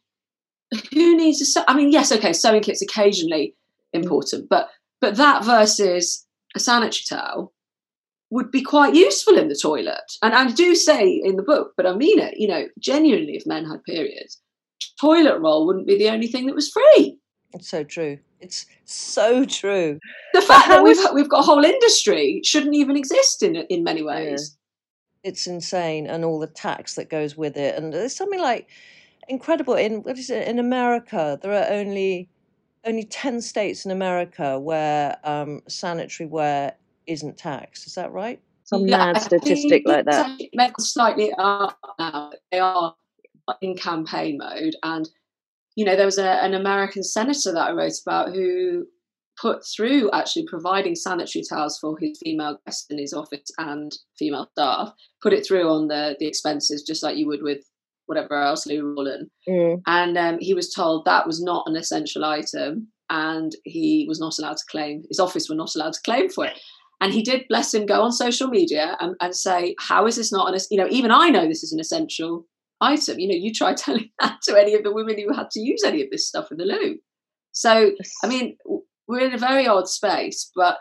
[0.94, 1.46] who needs a?
[1.46, 3.56] sew- I mean, yes, okay, sewing kits occasionally
[3.94, 4.70] important, but
[5.02, 7.54] but that versus a sanitary towel
[8.32, 10.12] would be quite useful in the toilet.
[10.22, 13.48] And I do say in the book, but I mean it, you know, genuinely, if
[13.48, 14.40] men had periods,
[15.02, 17.18] toilet roll wouldn't be the only thing that was free.
[17.54, 18.20] It's so true.
[18.40, 20.00] It's so true.
[20.34, 24.04] The fact that we've we've got a whole industry shouldn't even exist in in many
[24.04, 24.58] ways.
[25.24, 27.76] It's insane, and all the tax that goes with it.
[27.76, 28.70] And there's something like
[29.28, 31.40] incredible in what is it in America?
[31.42, 32.30] There are only
[32.86, 36.76] only ten states in America where um, sanitary ware
[37.08, 37.88] isn't taxed.
[37.88, 38.40] Is that right?
[38.64, 40.40] Some Yeah, mad statistic like that.
[40.80, 42.32] slightly up now.
[42.52, 42.96] They are
[43.62, 45.10] in campaign mode, and
[45.76, 48.86] you know there was a, an American senator that I wrote about who
[49.42, 54.50] put through actually providing sanitary towels for his female guests in his office and female
[54.52, 54.92] staff.
[55.22, 57.64] Put it through on the the expenses, just like you would with
[58.06, 59.30] whatever else Lou Rawlin.
[59.48, 59.82] Mm.
[59.86, 64.38] And um, he was told that was not an essential item, and he was not
[64.40, 65.04] allowed to claim.
[65.10, 66.60] His office were not allowed to claim for it.
[67.02, 70.32] And he did, bless him, go on social media and, and say, "How is this
[70.32, 70.60] not an?
[70.70, 72.46] You know, even I know this is an essential
[72.82, 73.20] item.
[73.20, 75.84] You know, you try telling that to any of the women who had to use
[75.86, 76.98] any of this stuff in the loo.
[77.52, 77.92] So,
[78.24, 78.58] I mean,
[79.08, 80.78] we're in a very odd space, but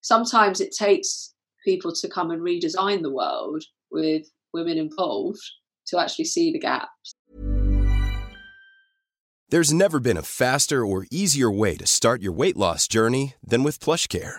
[0.00, 5.40] sometimes it takes people to come and redesign the world with women involved
[5.88, 7.14] to actually see the gaps.
[9.50, 13.62] There's never been a faster or easier way to start your weight loss journey than
[13.62, 14.38] with PlushCare.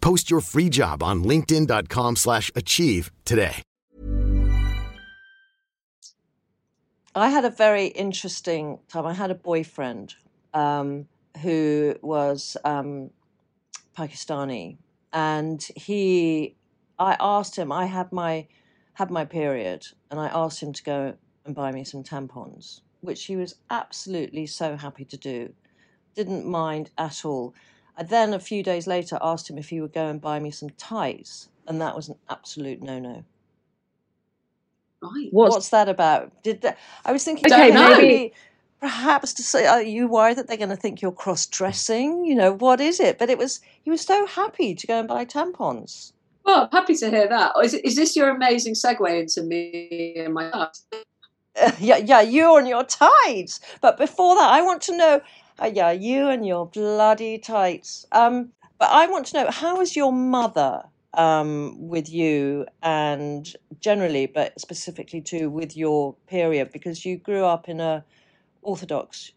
[0.00, 3.62] Post your free job on linkedin.com/achieve slash achieve today.
[7.16, 9.06] I had a very interesting time.
[9.06, 10.14] I had a boyfriend
[10.52, 11.08] um,
[11.42, 13.10] who was um,
[13.96, 14.76] Pakistani,
[15.14, 16.56] and he.
[16.98, 17.72] I asked him.
[17.72, 18.46] I had my
[18.92, 21.14] had my period, and I asked him to go
[21.46, 25.54] and buy me some tampons, which he was absolutely so happy to do.
[26.14, 27.54] Didn't mind at all.
[27.96, 30.50] I then, a few days later, asked him if he would go and buy me
[30.50, 33.24] some ties, and that was an absolute no-no.
[35.02, 35.28] Right.
[35.30, 36.42] What's, What's that about?
[36.42, 38.32] Did that, I was thinking, Okay, don't maybe- maybe
[38.80, 42.24] perhaps to say, are you worried that they're going to think you're cross-dressing?
[42.24, 43.18] You know, what is it?
[43.18, 46.12] But it was he was so happy to go and buy tampons.
[46.44, 47.52] Well, I'm happy to hear that.
[47.62, 50.78] Is, is this your amazing segue into me and my art?
[51.80, 53.60] yeah, yeah, you and your tights.
[53.80, 55.20] But before that, I want to know,
[55.60, 58.06] uh, yeah, you and your bloody tights.
[58.12, 60.82] Um, but I want to know how is your mother
[61.14, 67.68] um, with you, and generally, but specifically too with your period, because you grew up
[67.68, 68.04] in a
[68.62, 69.30] Orthodox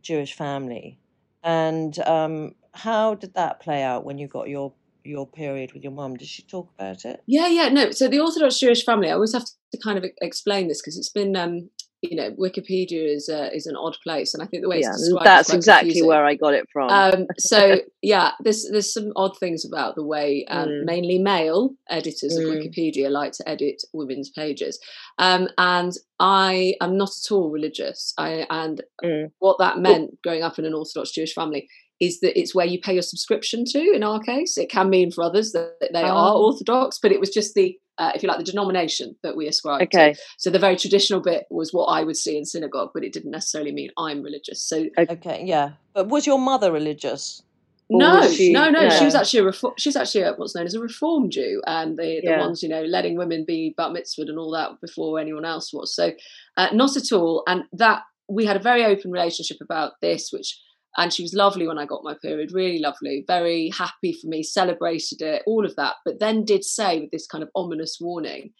[0.00, 0.98] Jewish family,
[1.42, 4.72] and um, how did that play out when you got your
[5.06, 6.16] your period with your mum.
[6.16, 7.22] Did she talk about it?
[7.26, 7.90] Yeah, yeah, no.
[7.92, 11.08] So the Orthodox Jewish family, I always have to kind of explain this because it's
[11.08, 11.70] been um,
[12.02, 15.00] you know, Wikipedia is is an odd place, and I think the way yeah, it's
[15.02, 16.08] described that's exactly confusing.
[16.08, 16.90] where I got it from.
[16.90, 20.84] Um, so yeah, there's there's some odd things about the way um, Mm.
[20.84, 22.50] mainly male editors of Mm.
[22.62, 24.78] Wikipedia like to edit women's pages,
[25.18, 28.12] um, and I am not at all religious.
[28.18, 29.30] I and Mm.
[29.38, 31.68] what that meant growing up in an Orthodox Jewish family
[32.00, 33.78] is that it's where you pay your subscription to.
[33.94, 36.44] In our case, it can mean for others that they are Oh.
[36.46, 39.80] Orthodox, but it was just the uh, if you like the denomination that we ascribe
[39.80, 39.86] to.
[39.86, 43.12] okay, So the very traditional bit was what I would see in synagogue, but it
[43.14, 44.62] didn't necessarily mean I'm religious.
[44.62, 45.70] So Okay, yeah.
[45.94, 47.42] But was your mother religious?
[47.88, 48.90] No, she- no, no.
[48.90, 51.96] She was actually a reform, she's actually a, what's known as a reform Jew, and
[51.96, 52.40] the, the Yeah.
[52.40, 55.94] ones you know letting women be bat mitzvahed and all that before anyone else was.
[55.96, 56.12] So
[56.58, 57.44] uh, not at all.
[57.46, 60.60] And that we had a very open relationship about this, which
[60.96, 64.42] and she was lovely when I got my period, really lovely, very happy for me,
[64.42, 65.96] celebrated it, all of that.
[66.04, 68.52] But then did say with this kind of ominous warning,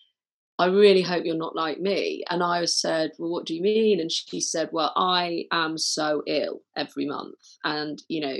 [0.58, 2.24] I really hope you're not like me.
[2.30, 4.00] And I said, Well, what do you mean?
[4.00, 7.36] And she said, Well, I am so ill every month.
[7.64, 8.36] And, you know,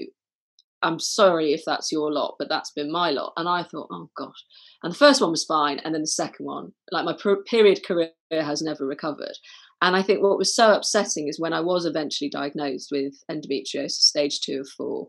[0.83, 3.33] I'm sorry if that's your lot, but that's been my lot.
[3.37, 4.45] And I thought, Oh gosh.
[4.83, 5.79] And the first one was fine.
[5.81, 9.37] And then the second one, like my per- period career has never recovered.
[9.83, 13.91] And I think what was so upsetting is when I was eventually diagnosed with endometriosis
[13.91, 15.09] stage two of four,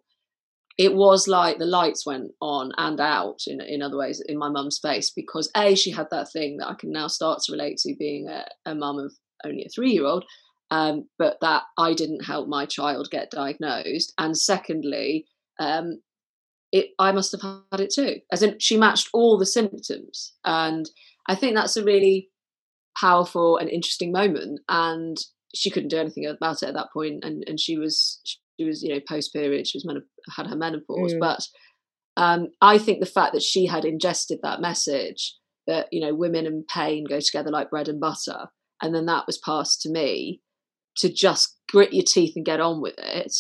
[0.78, 4.50] it was like the lights went on and out in, in other ways in my
[4.50, 7.78] mum's face because A, she had that thing that I can now start to relate
[7.80, 9.14] to being a, a mum of
[9.46, 10.26] only a three year old,
[10.70, 14.14] um, but that I didn't help my child get diagnosed.
[14.18, 15.26] And secondly,
[15.60, 16.02] um,
[16.72, 18.18] it, I must have had it too.
[18.32, 20.34] As in, she matched all the symptoms.
[20.46, 20.88] And
[21.28, 22.30] I think that's a really
[23.00, 24.60] powerful and interesting moment.
[24.68, 25.18] And
[25.56, 27.24] she couldn't do anything about it at that point.
[27.24, 30.56] And, and she was, she was, you know, post period, she was menop- had her
[30.56, 31.14] menopause.
[31.14, 31.20] Mm.
[31.20, 31.48] But
[32.18, 35.36] um, I think the fact that she had ingested that message
[35.68, 38.48] that, you know, women and pain go together like bread and butter,
[38.82, 40.42] and then that was passed to me
[40.98, 43.36] to just grit your teeth and get on with it.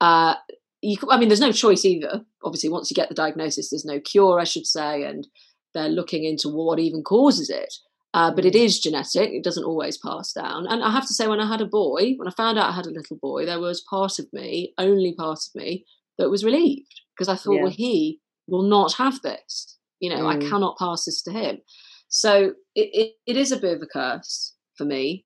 [0.00, 0.34] Uh,
[0.82, 2.22] you, I mean, there's no choice either.
[2.42, 5.26] Obviously, once you get the diagnosis, there's no cure, I should say, and
[5.74, 7.72] they're looking into what even causes it.
[8.12, 10.66] Uh, but it is genetic; it doesn't always pass down.
[10.66, 12.74] And I have to say, when I had a boy, when I found out I
[12.74, 15.84] had a little boy, there was part of me, only part of me,
[16.18, 17.62] that was relieved because I thought, Yeah.
[17.62, 19.78] well, he will not have this.
[20.00, 20.48] You know, I Mm.
[20.48, 21.62] cannot pass this to him.
[22.08, 25.24] So it, it, it is a bit of a curse for me,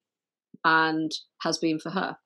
[0.64, 2.18] and has been for her.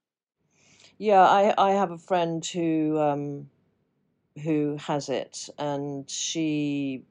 [0.99, 3.51] Yeah, I, I have a friend who um,
[4.43, 7.05] who has it, and she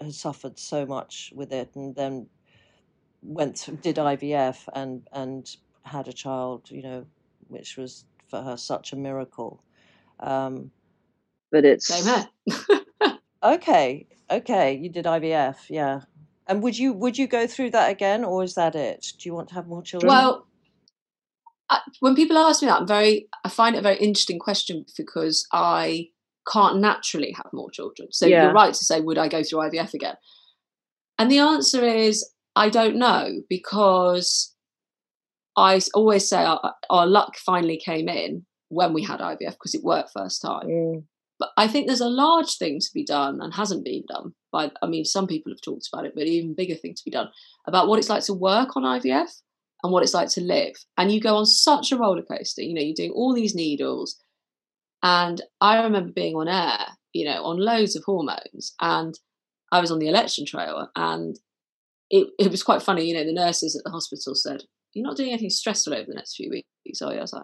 [0.00, 2.28] has suffered so much with it, and then
[3.24, 7.06] went through, did IVF and and had a child, you know,
[7.48, 9.62] which was for her such a miracle.
[10.20, 10.70] Um,
[11.50, 12.24] but it's Same
[13.42, 16.00] okay, okay, you did IVF, yeah.
[16.46, 19.12] And would you would you go through that again, or is that it?
[19.18, 20.10] Do you want to have more children?
[20.10, 20.46] Well,
[21.70, 24.84] I, when people ask me that, I'm very, I find it a very interesting question
[24.96, 26.08] because I
[26.52, 28.08] can't naturally have more children.
[28.12, 28.44] So Yeah.
[28.44, 30.16] you're right to say, would I go through IVF again?
[31.18, 34.54] And the answer is, I don't know because
[35.56, 39.84] I always say our, our luck finally came in when we had IVF because it
[39.84, 40.66] worked first time.
[40.66, 41.04] Mm,
[41.38, 44.34] But I think there's a large thing to be done and hasn't been done.
[44.52, 47.10] By, I mean, some people have talked about it, but even bigger thing to be
[47.10, 47.28] done
[47.66, 49.30] about what it's like to work on IVF
[49.82, 50.74] and what it's like to live.
[50.96, 52.62] And you go on such a roller coaster.
[52.62, 54.16] You know, you're doing all these needles.
[55.02, 58.74] And I remember being on air, you know, on loads of hormones.
[58.80, 59.14] And
[59.70, 60.88] I was on the election trail.
[60.96, 61.36] And
[62.14, 63.04] it, it was quite funny.
[63.06, 66.14] You know, the nurses at the hospital said, You're not doing anything stressful over the
[66.14, 67.18] next few weeks, are you?
[67.18, 67.42] I was like,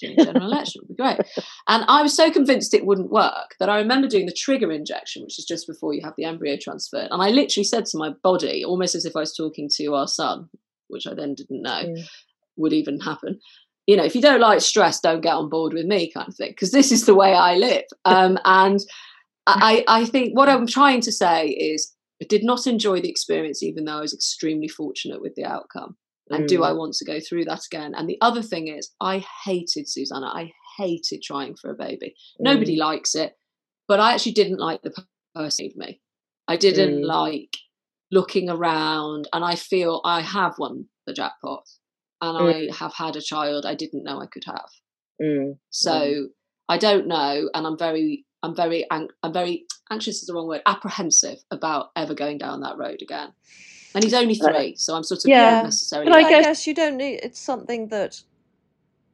[0.00, 1.18] doing a general election would be great.
[1.68, 5.22] And I was so convinced it wouldn't work that I remember doing the trigger injection,
[5.22, 7.06] which is just before you have the embryo transfer.
[7.10, 10.08] And I literally said to my body, almost as if I was talking to our
[10.08, 10.48] son,
[10.88, 12.08] which I then didn't know Mm.
[12.56, 13.38] would even happen.
[13.86, 16.34] You know, if you don't like stress, don't get on board with me, kind of
[16.34, 17.84] thing, because this is the way I live.
[18.06, 18.80] Um, and
[19.46, 23.62] I, I think what I'm trying to say is I did not enjoy the experience,
[23.62, 25.96] even though I was extremely fortunate with the outcome.
[26.30, 26.66] And do Mm.
[26.66, 27.92] I want to go through that again?
[27.96, 30.26] And the other thing is, I hated Susannah.
[30.28, 32.14] I hated trying for a baby.
[32.38, 33.36] Nobody mm, likes it,
[33.88, 34.94] but I actually didn't like the
[35.34, 36.00] person of me.
[36.46, 37.06] I didn't Mm.
[37.06, 37.56] like
[38.12, 41.66] looking around, and I feel I have won the jackpot,
[42.20, 42.70] and Mm.
[42.70, 44.70] I have had a child I didn't know I could have.
[45.20, 46.28] mm, So
[46.68, 50.46] I don't know, and I'm very, I'm very, ang- I'm very anxious is the wrong
[50.48, 53.32] word, apprehensive about ever going down that road again.
[53.94, 56.10] And he's only three, so I'm sort of yeah, not necessarily.
[56.10, 57.20] but I I guess- guess you don't need.
[57.22, 58.22] It's something that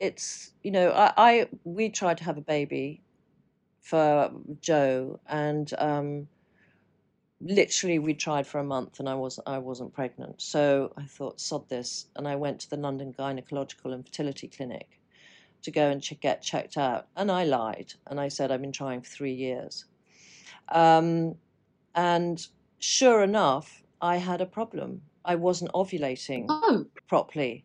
[0.00, 0.90] it's you know.
[0.90, 3.00] I, I we tried to have a baby
[3.80, 6.28] for Joe, and um,
[7.40, 10.42] literally we tried for a month, and I was I wasn't pregnant.
[10.42, 15.00] So I thought, sod this, and I went to the London Gynecological and Fertility Clinic
[15.66, 18.72] to go and ch- get checked out, and I lied, and I said I've been
[18.72, 19.84] trying for three years,
[20.68, 21.36] um,
[21.94, 22.46] and
[22.78, 25.02] sure enough, I had a problem.
[25.24, 27.64] I wasn't ovulating Oh, properly.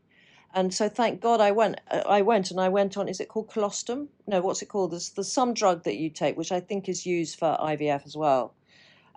[0.54, 1.80] And so thank God I went.
[1.89, 3.08] uh, I went and I went on.
[3.08, 4.10] Is it called colostrum?
[4.28, 4.91] No, what's it called?
[4.91, 8.18] There's there's some drug that you take, which I think is used for IVF as
[8.18, 8.54] well.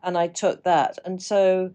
[0.02, 1.72] And I took that, and so,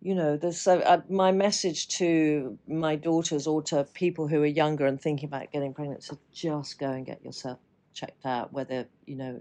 [0.00, 4.46] you know, there's so uh, my message to my daughters or to people who are
[4.46, 7.58] younger and thinking about getting pregnant is just go and get yourself
[7.94, 9.40] checked out, whether you know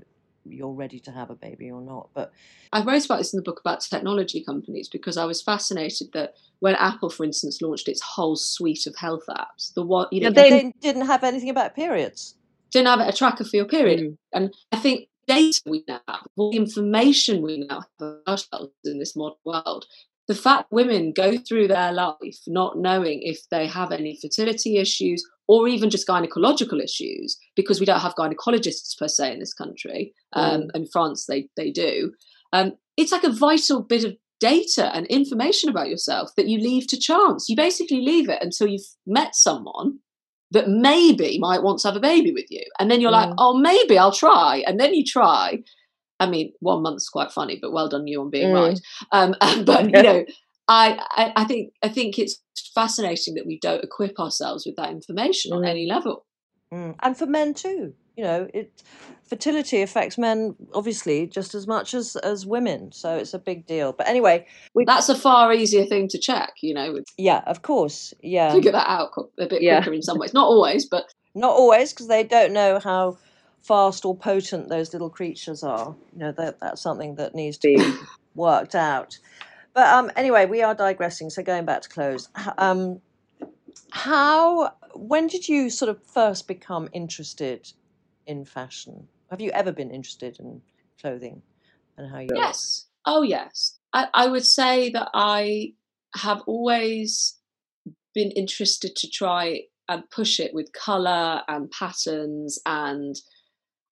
[0.50, 2.10] you're ready to have a baby or not.
[2.14, 2.32] But
[2.72, 6.36] I wrote about this in the book about technology companies because I was fascinated that
[6.60, 10.32] when Apple, for instance, launched its whole suite of health apps, the one you know
[10.32, 12.36] they, they- didn't have anything about periods.
[12.72, 14.18] didn't have a tracker for your period, Mm.
[14.34, 18.74] and I think data we now have, all the information we now have about ourselves
[18.86, 19.86] in this modern world,
[20.28, 25.24] the fact women go through their life not knowing if they have any fertility issues
[25.48, 30.14] or even just gynecological issues, because we don't have gynecologists per se in this country.
[30.34, 32.12] Um, In France, they they do.
[32.54, 36.88] Um, it's like a vital bit of data and information about yourself that you leave
[36.88, 37.48] to chance.
[37.50, 40.00] You basically leave it until you've met someone
[40.52, 42.64] that maybe might want to have a baby with you.
[42.80, 43.36] And then you're like, Mm.
[43.38, 44.64] oh, maybe I'll try.
[44.68, 45.64] And then you try.
[46.20, 48.68] I mean, one month's quite funny, but well done you on being Mm.
[48.68, 48.80] right.
[49.12, 50.26] Um, but you know,
[50.68, 52.42] I, I I think I think it's
[52.74, 55.70] fascinating that we don't equip ourselves with that information on Mm.
[55.70, 56.26] any level.
[56.74, 56.96] Mm.
[57.02, 57.94] And for men too.
[58.18, 58.82] You know, it
[59.30, 63.94] fertility affects men obviously just as much as as women, so it's a big deal.
[63.94, 66.54] But anyway, we That's a far easier thing to check.
[66.64, 68.52] You know, yeah, of course, yeah.
[68.52, 69.78] figure that out a bit Yeah.
[69.82, 70.34] quicker in some ways.
[70.34, 73.18] Not always, but Not always because they don't know how
[73.64, 75.96] fast or potent those little creatures are.
[76.14, 77.94] You know, that that's something that needs to be
[78.36, 79.18] worked out.
[79.74, 81.30] But um, anyway, we are digressing.
[81.30, 83.02] So going back to clothes, um,
[83.92, 87.72] how when did you sort of first become interested
[88.26, 89.08] in fashion?
[89.30, 90.62] Have you ever been interested in
[91.00, 91.42] clothing
[91.98, 92.30] and how you?
[92.34, 92.86] Yes.
[93.06, 93.78] Oh, yes.
[93.94, 95.74] I, I would say that I
[96.16, 97.38] have always
[98.14, 102.60] been interested to try and push it with colour and patterns.
[102.66, 103.16] And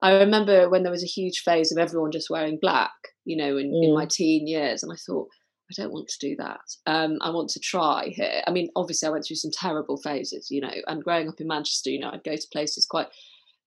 [0.02, 2.92] I remember when there was a huge phase of everyone just wearing black,
[3.24, 4.84] you know, in, in my teen years.
[4.84, 5.30] And I thought,
[5.72, 6.60] I don't want to do that.
[6.86, 8.42] Um, I want to try here.
[8.46, 11.48] I mean, obviously, I went through some terrible phases, you know, and growing up in
[11.48, 13.08] Manchester, you know, I'd go to places quite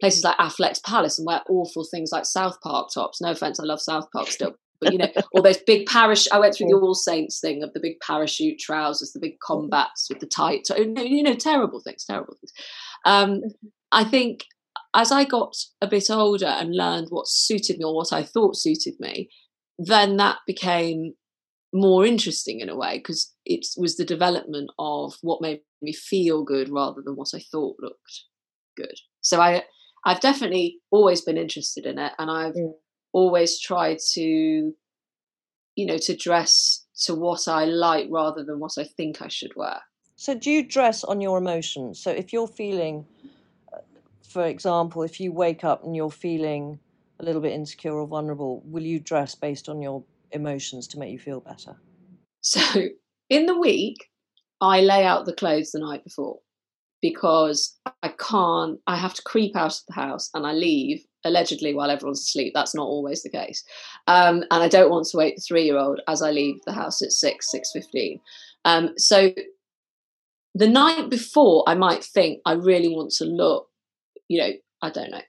[0.00, 3.20] places like Affleck's Palace and wear awful things like South Park tops.
[3.20, 6.32] No offense, I love South Park still, but you know, all those big parachute.
[6.32, 10.06] I went through the All Saints thing of the big parachute trousers, the big combats
[10.08, 12.52] with the tight, you know, terrible things, terrible things.
[13.04, 13.40] Um,
[13.90, 14.44] I think
[14.98, 18.56] as I got a bit older and learned what suited me or what I thought
[18.56, 19.30] suited me,
[19.78, 21.14] then that became
[21.72, 26.42] more interesting in a way because it was the development of what made me feel
[26.42, 28.24] good rather than what I thought looked
[28.76, 28.96] good.
[29.20, 29.62] So I
[30.04, 32.72] I've definitely always been interested in it and I've Mm.
[33.12, 34.20] always tried to
[35.76, 39.54] you know to dress to what I like rather than what I think I should
[39.54, 39.80] wear.
[40.16, 42.02] So do you dress on your emotions?
[42.02, 43.06] So if you're feeling,
[44.28, 46.78] for example, if you wake up and you're feeling
[47.20, 51.12] a little bit insecure or vulnerable, will you dress based on your emotions to make
[51.12, 51.76] you feel better?
[52.40, 52.60] So
[53.28, 54.08] in the week,
[54.60, 56.38] I lay out the clothes the night before
[57.02, 61.74] because I can't, I have to creep out of the house and I leave allegedly
[61.74, 62.52] while everyone's asleep.
[62.54, 63.64] That's not always the case.
[64.06, 66.72] Um, and I don't want to wake the three year old as I leave the
[66.72, 68.20] house at 6, 6.15.
[68.64, 69.32] Um, so
[70.54, 73.68] the night before, I might think I really want to look,
[74.28, 74.50] you know,
[74.82, 75.22] I don't know,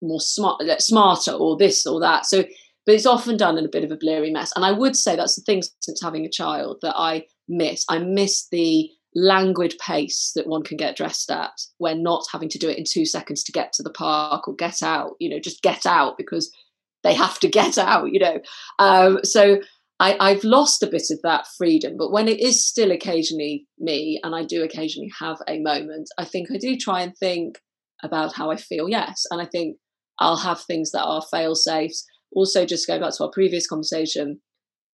[0.00, 2.26] more smart, smarter or this or that.
[2.26, 2.44] So
[2.86, 4.52] but it's often done in a bit of a blurry mess.
[4.54, 7.84] And I would say that's the thing since having a child that I miss.
[7.90, 12.58] I miss the languid pace that one can get dressed at when not having to
[12.58, 15.40] do it in two seconds to get to the park or get out, you know,
[15.40, 16.54] just get out because
[17.02, 18.38] they have to get out, you know.
[18.78, 19.58] Um, so
[19.98, 21.96] I, I've lost a bit of that freedom.
[21.98, 26.24] But when it is still occasionally me, and I do occasionally have a moment, I
[26.24, 27.58] think I do try and think
[28.02, 29.24] about how I feel, yes.
[29.30, 29.76] And I think
[30.18, 34.40] I'll have things that are fail safes also just going back to our previous conversation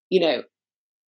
[0.10, 0.44] you know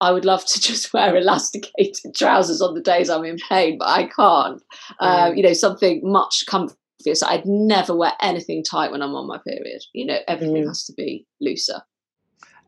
[0.01, 3.87] i would love to just wear elasticated trousers on the days i'm in pain but
[3.89, 4.61] i can't
[4.99, 6.73] um, you know something much comfier
[7.13, 10.67] so i'd never wear anything tight when i'm on my period you know everything Mm.
[10.67, 11.81] has to be looser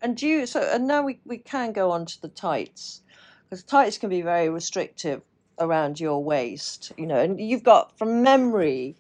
[0.02, 3.02] And do you, so, and now we, we can go on to the tights,
[3.50, 5.22] because tights can be very restrictive
[5.60, 8.96] around your waist, you know, and you've got, from memory,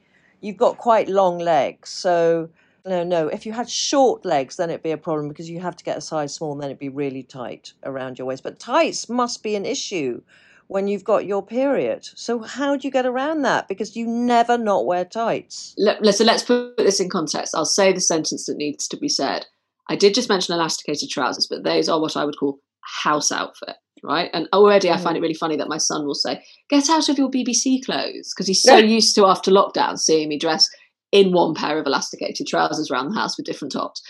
[0.45, 1.89] you've got quite long legs.
[1.89, 2.49] So
[2.85, 3.27] no, no.
[3.27, 5.97] If you had short legs, then it'd be a problem because you have to get
[5.97, 8.43] a size small, and then it'd be really tight around your waist.
[8.43, 10.21] But tights must be an issue
[10.67, 12.07] when you've got your period.
[12.15, 13.67] So how do you get around that?
[13.67, 15.73] Because you never not wear tights.
[15.77, 17.55] Let, so let's put this in context.
[17.55, 19.45] I'll say the sentence that needs to be said.
[19.89, 23.75] I did just mention elasticated trousers, but those are what I would call house outfit,
[24.05, 24.29] right?
[24.33, 27.17] And already I find it really funny that my son will say, "Get out of
[27.17, 30.69] your BBC clothes," because he's so used to after lockdown seeing me dress
[31.11, 34.01] in one pair of elasticated trousers around the house with different tops.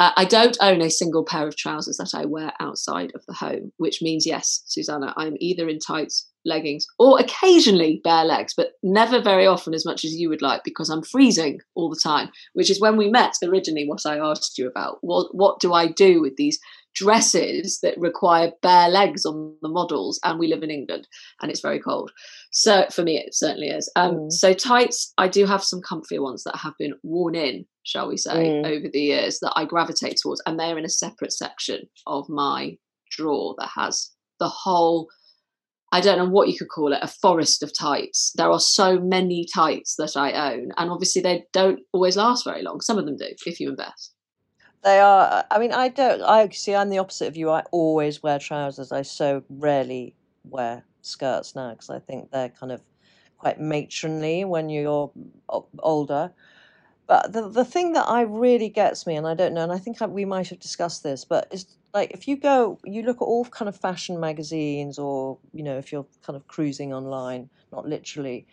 [0.00, 3.34] Uh, I don't own a single pair of trousers that I wear outside of the
[3.34, 8.72] home, which means, yes, Susannah, I'm either in tights, leggings, or occasionally bare legs, but
[8.82, 12.30] never very often as much as you would like because I'm freezing all the time,
[12.54, 14.98] which is when we met originally what I asked you about.
[15.02, 16.58] What, what do I do with these
[16.94, 21.06] dresses that require bare legs on the models and we live in england
[21.40, 22.10] and it's very cold
[22.52, 24.32] so for me it certainly is um, mm.
[24.32, 28.16] so tights i do have some comfier ones that have been worn in shall we
[28.16, 28.66] say mm.
[28.66, 32.76] over the years that i gravitate towards and they're in a separate section of my
[33.10, 35.08] drawer that has the whole
[35.92, 38.32] I don't know what you could call it, a forest of tights.
[38.34, 42.62] There are so many tights that I own, and obviously they don't always last very
[42.62, 42.80] long.
[42.80, 44.12] Some of them do, if you invest.
[44.84, 45.44] They are.
[45.50, 46.22] I mean, I don't.
[46.22, 46.74] I see.
[46.74, 47.50] I'm the opposite of you.
[47.50, 48.92] I always wear trousers.
[48.92, 52.82] I so rarely wear skirts now because I think they're kind of
[53.38, 55.12] quite matronly when you're
[55.80, 56.32] older.
[57.06, 59.78] But the the thing that I really gets me, and I don't know, and I
[59.78, 63.18] think I, we might have discussed this, but is like if you go, you look
[63.18, 67.50] at all kind of fashion magazines, or you know, if you're kind of cruising online,
[67.72, 68.46] not literally,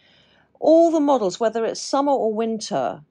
[0.59, 3.01] all the models, whether it's summer or winter,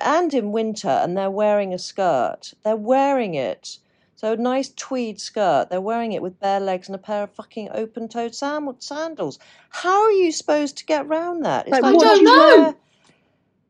[0.00, 2.54] and in winter, and they're wearing a skirt.
[2.64, 3.78] They're wearing it.
[4.16, 5.68] So a nice tweed skirt.
[5.68, 9.38] They're wearing it with bare legs and a pair of fucking open-toed sandals.
[9.70, 11.66] How are you supposed to get around that?
[11.66, 12.62] It's like, I don't know.
[12.62, 12.74] Wear...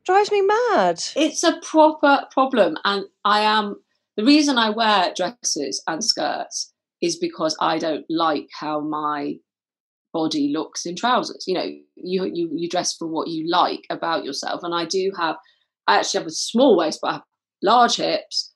[0.05, 1.03] Drives me mad.
[1.14, 3.76] It's a proper problem, and I am
[4.16, 9.36] the reason I wear dresses and skirts is because I don't like how my
[10.12, 11.45] body looks in trousers.
[11.47, 15.12] You know, you you you dress for what you like about yourself, and I do
[15.18, 15.36] have
[15.86, 17.22] I actually have a small waist, but I have
[17.62, 18.52] large hips.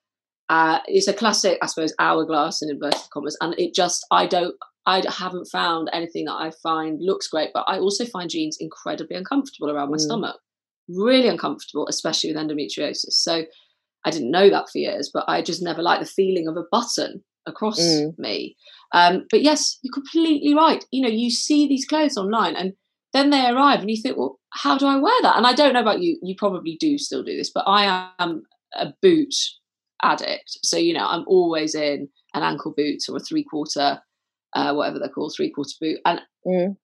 [0.48, 4.54] Uh, it's a classic, I suppose, hourglass in inverted commas, and it just I don't
[4.86, 9.16] I haven't found anything that I find looks great, but I also find jeans incredibly
[9.16, 10.00] uncomfortable around my mm.
[10.00, 10.36] stomach,
[10.88, 13.12] really uncomfortable, especially with endometriosis.
[13.12, 13.44] So
[14.04, 16.62] I didn't know that for years, but I just never liked the feeling of a
[16.70, 18.16] button across mm.
[18.16, 18.56] me.
[18.92, 20.84] Um, but yes, you're completely right.
[20.92, 22.74] You know, you see these clothes online, and
[23.12, 25.36] then they arrive and you think, well, how do I wear that?
[25.36, 28.42] And I don't know about you, you probably do still do this, but I am
[28.74, 29.34] a boot
[30.02, 30.58] addict.
[30.64, 34.00] So, you know, I'm always in an ankle boot or a three quarter,
[34.54, 35.98] uh, whatever they're called, three quarter boot.
[36.04, 36.76] And mm.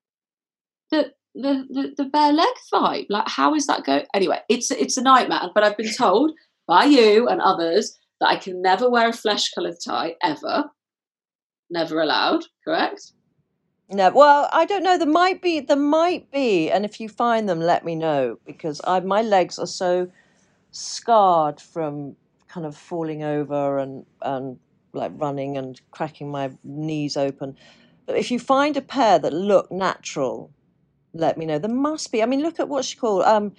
[0.91, 4.03] the, the, the, the bare leg vibe, like how is that go?
[4.15, 6.33] Anyway, it's, it's a nightmare, but I've been told
[6.69, 10.71] by you and others that I can never wear a flesh coloured tie ever.
[11.71, 13.13] Never allowed, correct?
[13.93, 14.97] No, well, I don't know.
[14.97, 18.81] There might be, there might be, and if you find them, let me know because
[18.85, 20.09] I my legs are so
[20.71, 22.17] scarred from
[22.49, 24.59] kind of falling over and and
[24.95, 27.55] like running and cracking my knees open.
[28.07, 30.51] But if you find a pair that look natural,
[31.13, 31.59] let me know.
[31.59, 32.23] There must be.
[32.23, 33.53] I mean, look at what she called um,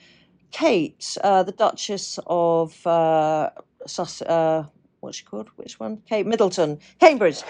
[0.50, 3.52] Kate, uh, the Duchess of uh,
[3.86, 4.24] Sus.
[4.24, 4.66] Uh,
[5.02, 5.50] what's she called?
[5.58, 6.02] Which one?
[6.10, 7.44] Kate Middleton, Cambridge.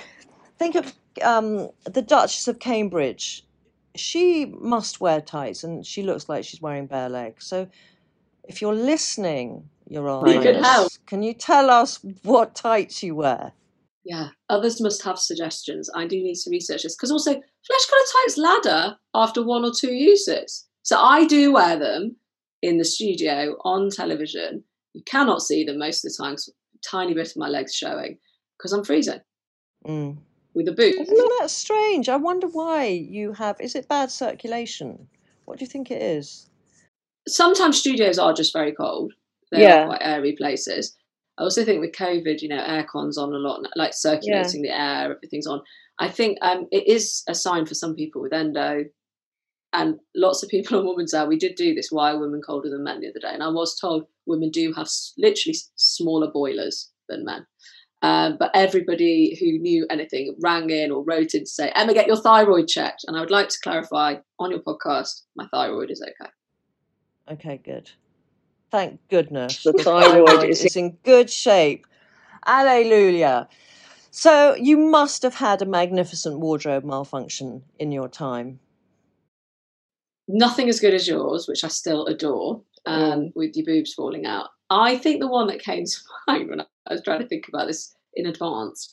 [0.60, 3.46] Think of um, the Duchess of Cambridge,
[3.96, 7.46] she must wear tights, and she looks like she's wearing bare legs.
[7.46, 7.68] So,
[8.44, 13.54] if you're listening, Your Highness, can you tell us what tights you wear?
[14.04, 15.90] Yeah, others must have suggestions.
[15.96, 19.72] I do need to research this because also flesh colour tights ladder after one or
[19.78, 20.68] two uses.
[20.82, 22.18] So I do wear them
[22.62, 24.64] in the studio on television.
[24.94, 26.36] You cannot see them most of the time.
[26.84, 28.18] Tiny bit of my legs showing
[28.58, 29.22] because I'm freezing.
[29.88, 30.18] Mm
[30.54, 30.96] with a boot.
[30.96, 32.10] Isn't that strange?
[32.10, 33.60] I wonder why you have.
[33.60, 35.08] Is it bad circulation?
[35.46, 36.50] What do you think it is?
[37.28, 39.14] Sometimes studios are just very cold.
[39.52, 39.86] They're yeah.
[39.86, 40.96] quite airy places.
[41.38, 44.72] I also think with COVID, you know, aircon's on a lot, like circulating yeah.
[44.72, 45.62] the air, everything's on.
[46.00, 48.86] I think um, it is a sign for some people with endo,
[49.74, 51.28] and lots of people on Women's Hour.
[51.28, 51.90] We did do this.
[51.92, 53.34] Why are women colder than men the other day?
[53.34, 54.88] And I was told women do have
[55.18, 57.46] literally smaller boilers than men.
[58.04, 62.06] Um, but everybody who knew anything rang in or wrote in to say, Emma, get
[62.06, 63.06] your thyroid checked.
[63.08, 66.30] And I would like to clarify on your podcast, my thyroid is okay.
[67.32, 67.92] Okay, good.
[68.72, 69.64] Thank goodness.
[69.64, 71.88] The thyroid is in good shape.
[72.46, 73.48] Alleluia.
[74.12, 78.60] So you must have had a magnificent wardrobe malfunction in your time.
[80.28, 83.32] Nothing as good as yours, which I still adore, um, mm.
[83.34, 84.50] with your boobs falling out.
[84.74, 85.98] I think the one that came to
[86.28, 88.92] mind when I was trying to think about this in advance,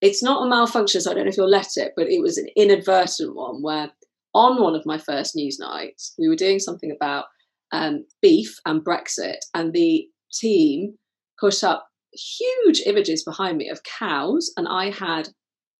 [0.00, 2.36] it's not a malfunction, so I don't know if you'll let it, but it was
[2.36, 3.90] an inadvertent one where
[4.34, 7.26] on one of my first Newsnights, we were doing something about
[7.72, 10.94] um, beef and Brexit, and the team
[11.40, 15.28] put up huge images behind me of cows, and I had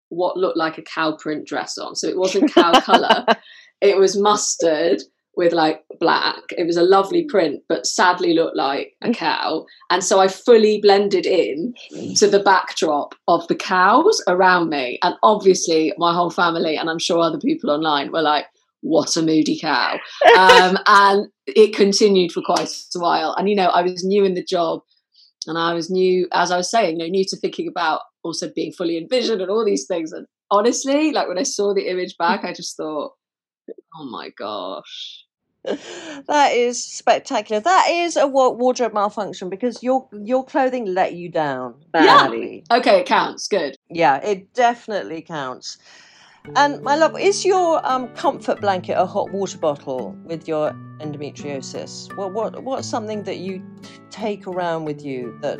[0.09, 1.95] what looked like a cow print dress on.
[1.95, 3.25] So it wasn't cow colour,
[3.81, 5.01] it was mustard
[5.35, 6.41] with like black.
[6.57, 9.65] It was a lovely print, but sadly looked like a cow.
[9.89, 11.73] And so I fully blended in
[12.15, 14.99] to the backdrop of the cows around me.
[15.03, 18.45] And obviously, my whole family, and I'm sure other people online, were like,
[18.81, 19.99] what a moody cow.
[20.37, 23.33] Um, and it continued for quite a while.
[23.37, 24.81] And, you know, I was new in the job
[25.47, 28.49] and I was new, as I was saying, you know, new to thinking about also
[28.55, 30.11] being fully envisioned and all these things.
[30.11, 33.13] And honestly, like when I saw the image back, I just thought,
[33.95, 35.24] oh my gosh.
[36.27, 37.59] that is spectacular.
[37.59, 42.63] That is a wardrobe malfunction because your your clothing let you down badly.
[42.71, 43.47] Okay, it counts.
[43.47, 43.75] Good.
[43.89, 45.77] Yeah, it definitely counts.
[46.55, 52.15] And my love, is your um, comfort blanket a hot water bottle with your endometriosis?
[52.15, 53.63] What what what's something that you
[54.11, 55.59] take around with you that?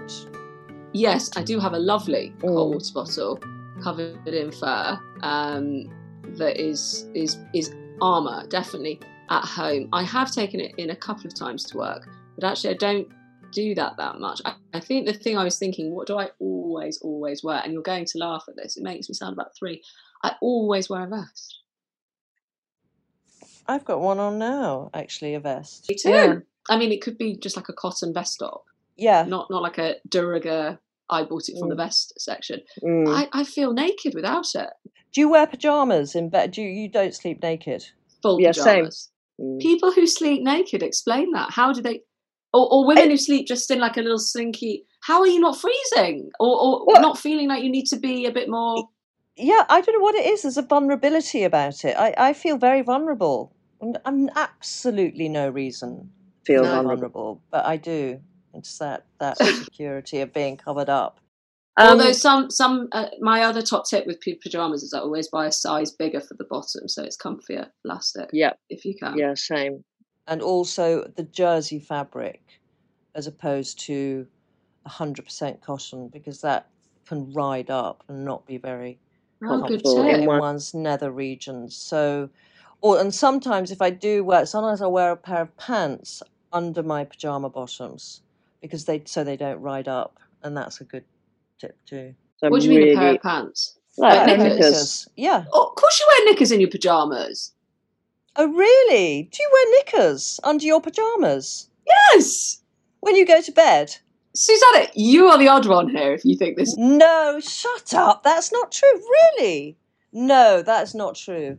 [0.93, 2.73] Yes, I do have a lovely hot Mm.
[2.73, 3.39] water bottle
[3.81, 4.99] covered in fur.
[5.21, 5.89] Um,
[6.37, 8.99] that is is is armor definitely
[9.29, 9.89] at home.
[9.93, 12.07] I have taken it in a couple of times to work,
[12.37, 13.07] but actually I don't
[13.51, 14.41] do that that much.
[14.45, 17.61] I, I think the thing I was thinking, what do I always always wear?
[17.63, 18.77] And you're going to laugh at this.
[18.77, 19.81] It makes me sound about three.
[20.23, 21.59] I always wear a vest.
[23.67, 25.87] I've got one on now, actually, a vest.
[25.89, 26.09] Me too.
[26.09, 26.35] Yeah.
[26.69, 28.65] I mean, it could be just like a cotton vest top,
[28.95, 30.79] Yeah, not not like a Duraga.
[31.07, 31.85] I bought it from the Mm.
[31.85, 32.61] vest section.
[32.83, 33.07] Mm.
[33.07, 34.71] I, I feel naked without it.
[35.13, 36.51] Do you wear pajamas in bed?
[36.51, 37.85] Do you, you don't sleep naked?
[38.23, 38.89] Full Yeah, same.
[39.37, 39.57] Pajamas.
[39.57, 39.61] Mm.
[39.61, 41.51] People who sleep naked, explain that.
[41.51, 42.01] How do they?
[42.53, 44.85] Or, or women who sleep just in like a little slinky.
[45.03, 46.29] How are you not freezing?
[46.39, 48.87] Or, or Well- not feeling like you need to be a bit more?
[49.37, 50.43] Yeah, I don't know what it is.
[50.43, 51.97] There's a vulnerability about it.
[51.97, 53.53] I, I feel very vulnerable.
[53.81, 56.09] And I'm absolutely no reason
[56.45, 56.95] Feel to be vulnerable.
[56.95, 58.21] vulnerable, but I do.
[58.53, 61.19] It's that that security of being covered up.
[61.77, 65.47] Um, Although some some uh, my other top tip with pajamas is I always buy
[65.47, 69.17] a size bigger for the bottom, so it's comfier elastic yeah, if you can.
[69.17, 69.83] yeah, same.
[70.27, 72.41] And also the jersey fabric
[73.13, 74.27] as opposed to
[74.87, 76.67] 100% cotton because that
[77.07, 78.97] can ride up and not be very
[79.43, 81.75] Oh, Comfortable in in one's nether regions.
[81.75, 82.29] So,
[82.81, 86.81] or and sometimes if I do wear, sometimes I wear a pair of pants under
[86.81, 88.21] my pajama bottoms
[88.61, 91.03] because they so they don't ride up, and that's a good
[91.59, 92.13] tip too.
[92.37, 93.77] So What do you mean a pair of pants?
[93.97, 94.55] like Like knickers.
[94.59, 95.07] knickers?
[95.15, 95.45] Yeah.
[95.53, 97.53] Oh, of course you wear knickers in your pajamas.
[98.35, 99.29] Oh, really?
[99.31, 102.61] Do you wear knickers under your pajamas Yes,
[102.99, 103.95] when you go to bed?
[104.33, 106.13] Susannah, you are the odd one here.
[106.13, 108.23] If you think this, No, shut up.
[108.23, 109.01] That's not true.
[109.39, 109.77] Really?
[110.11, 111.57] No, that's not true.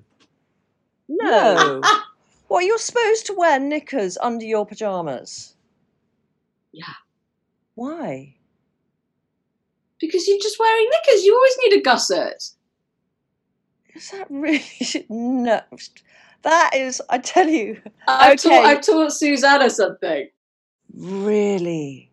[1.09, 1.81] No.
[2.49, 5.55] what, you're supposed to wear knickers under your pajamas?
[6.73, 6.93] Yeah.
[7.77, 8.35] Why?
[10.01, 12.43] Because you're just wearing knickers, you always need a gusset.
[13.95, 14.63] Is that really
[15.09, 15.61] no?
[16.43, 18.49] That is, I tell you, I've, Okay.
[18.51, 20.29] taught, I've taught Susannah something.
[20.95, 22.11] really.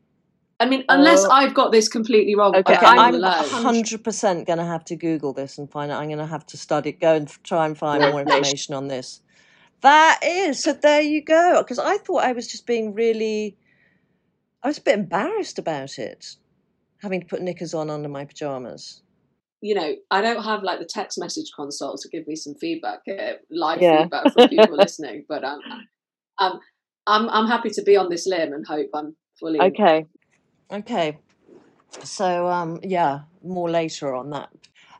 [0.59, 1.29] I mean, unless Oh.
[1.31, 5.57] I've got this completely wrong, Okay, I'm, hundred percent going to have to Google this
[5.57, 6.01] and find out.
[6.01, 9.21] I'm going to have to study, go and try and find More information on this.
[9.81, 10.71] That is so.
[10.71, 11.61] There you go.
[11.61, 13.57] Because I thought I was just being really.
[14.63, 16.37] I was a bit embarrassed about it,
[17.03, 19.03] having to put knickers on under my pajamas.
[19.61, 22.99] you know, I don't have like the text message console to give me some feedback,
[23.09, 24.01] uh, live Yeah.
[24.01, 25.25] feedback from people listening.
[25.29, 25.61] But um,
[26.39, 26.59] um,
[27.07, 29.59] I'm I'm happy to be on this limb and hope I'm fully.
[29.59, 30.05] Okay.
[30.71, 31.17] Okay.
[32.03, 34.49] So um yeah, more later on that.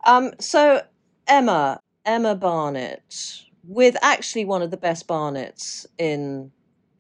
[0.06, 0.82] Um so
[1.28, 6.52] Emma, Emma Barnett, with actually one of the best Barnetts in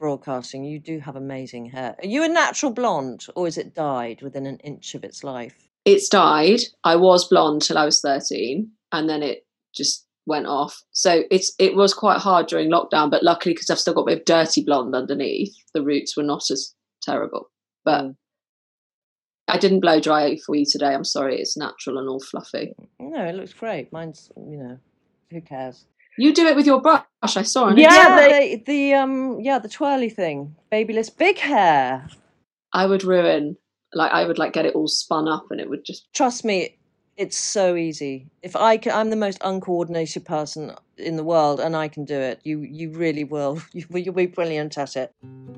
[0.03, 0.65] broadcasting.
[0.65, 1.95] You do have amazing hair.
[2.03, 5.55] Are you a natural blonde or is it dyed within an inch of its life?
[5.85, 6.59] It's dyed.
[6.83, 10.81] I was blonde till I was 13, and then it just went off.
[10.91, 14.05] So it's it was quite hard during lockdown, but luckily because I've still got a
[14.07, 17.49] bit of dirty blonde underneath, the roots were not as terrible.
[17.85, 18.15] But Mm.
[19.47, 20.93] I didn't blow dry for you today.
[20.93, 21.39] I'm sorry.
[21.39, 22.73] It's natural and all fluffy.
[22.99, 23.91] No, it looks great.
[23.93, 24.77] Mine's you know,
[25.31, 25.85] who cares?
[26.17, 27.03] You do it with your brush.
[27.23, 30.55] I saw on Yeah, they- the, the um yeah, the twirly thing.
[30.71, 32.07] BaByliss big hair.
[32.73, 33.57] I would ruin
[33.93, 36.77] like I would like get it all spun up and it would just Trust me,
[37.15, 38.27] It's so easy.
[38.41, 42.15] If I can, I'm the most uncoordinated person in the world, and I can do
[42.15, 42.39] it.
[42.43, 43.61] You, you really will.
[43.73, 45.11] You, you'll be brilliant at it.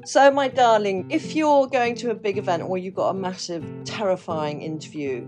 [0.06, 3.64] So, my darling, if you're going to a big event or you've got a massive,
[3.86, 5.28] terrifying interview,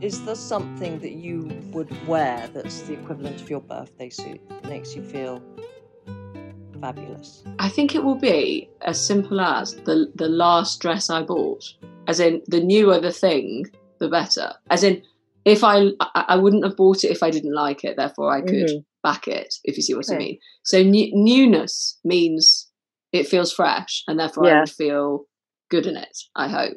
[0.00, 4.64] is there something that you would wear that's the equivalent of your birthday suit that
[4.66, 5.42] makes you feel
[6.80, 7.42] fabulous?
[7.58, 11.64] I think it will be as simple as the the last dress I bought.
[12.06, 13.66] As in, the newer the thing,
[13.98, 14.52] the better.
[14.68, 15.02] As in,
[15.44, 17.96] if I I, wouldn't have bought it if I didn't like it.
[17.96, 18.84] Therefore, I could Mhm.
[19.02, 19.54] back it.
[19.64, 20.38] If you see what I mean.
[20.64, 22.70] So new, newness means
[23.12, 25.26] it feels fresh, and therefore I would feel
[25.70, 26.18] good in it.
[26.36, 26.76] I hope.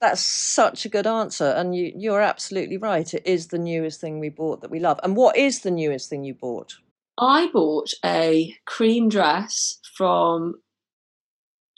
[0.00, 3.12] That's such a good answer, and you, you're absolutely right.
[3.12, 4.98] It is the newest thing we bought that we love.
[5.02, 6.74] And what is the newest thing you bought?
[7.18, 10.54] I bought a cream dress from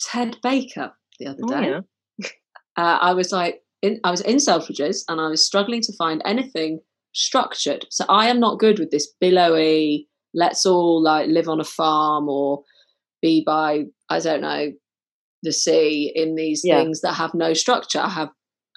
[0.00, 1.70] Ted Baker the other Oh, day.
[1.70, 2.28] yeah.
[2.76, 6.22] uh, I was like, in, I was in Selfridges and I was struggling to find
[6.24, 6.78] anything
[7.12, 7.86] structured.
[7.90, 12.28] So I am not good with this billowy, let's all like live on a farm
[12.28, 12.62] or
[13.20, 14.72] be by, I don't know,
[15.42, 16.78] the sea in these Yeah.
[16.78, 18.00] things that have no structure.
[18.00, 18.30] I have,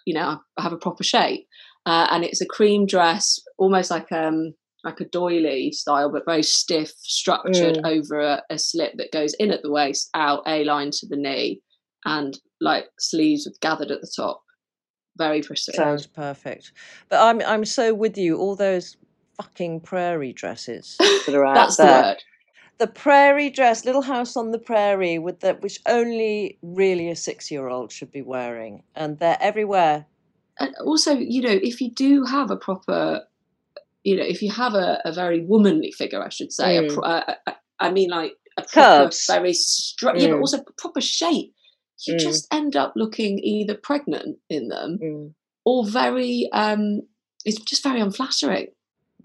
[0.05, 1.47] you know, I have a proper shape.
[1.85, 4.53] Uh, and it's a cream dress, almost like um
[4.83, 7.87] like a doily style, but very stiff, structured Mm.
[7.91, 11.15] over a, a slip that goes in at the waist, out a line to the
[11.15, 11.59] knee,
[12.05, 14.43] and like sleeves with gathered at the top.
[15.17, 15.71] Very pretty.
[15.73, 16.71] Sounds perfect.
[17.09, 18.37] But I'm I'm so with you.
[18.37, 18.95] All those
[19.37, 20.97] fucking prairie dresses.
[21.25, 22.01] That are out That's the there.
[22.03, 22.23] word.
[22.77, 27.49] The prairie dress, Little House on the Prairie, with that which only really a six
[27.51, 30.05] year old should be wearing, and they're everywhere.
[30.59, 33.21] and also you know if you do have a proper
[34.03, 36.93] you know if you have a, a very womanly figure i should say a Mm.
[36.93, 37.33] pro- uh,
[37.85, 39.25] i mean like a proper, Curves.
[39.35, 40.43] very stri- yeah but Mm.
[40.45, 41.51] also proper shape
[42.07, 42.19] you Mm.
[42.27, 45.33] just end up looking either pregnant in them Mm.
[45.65, 47.01] or very um
[47.43, 48.67] it's just very unflattering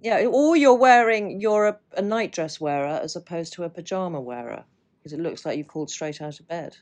[0.03, 4.65] Yeah, or you're wearing you're a, a nightdress wearer as opposed to a pajama wearer
[4.99, 6.77] because it looks like you've called straight out of bed.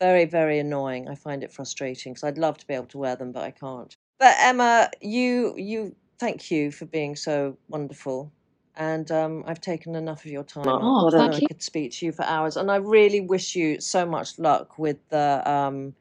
[0.00, 1.08] Very, very annoying.
[1.08, 3.50] I find it frustrating because I'd love to be able to wear them, but I
[3.52, 3.94] can't.
[4.18, 8.32] But Emma, you you thank you for being so wonderful.
[8.76, 10.66] And um, I've taken enough of your time.
[10.66, 11.02] Oh, up.
[11.04, 11.48] What I a- know thank I you.
[11.48, 14.98] could speak to you for hours, and I really wish you so much luck with
[15.10, 15.94] the um,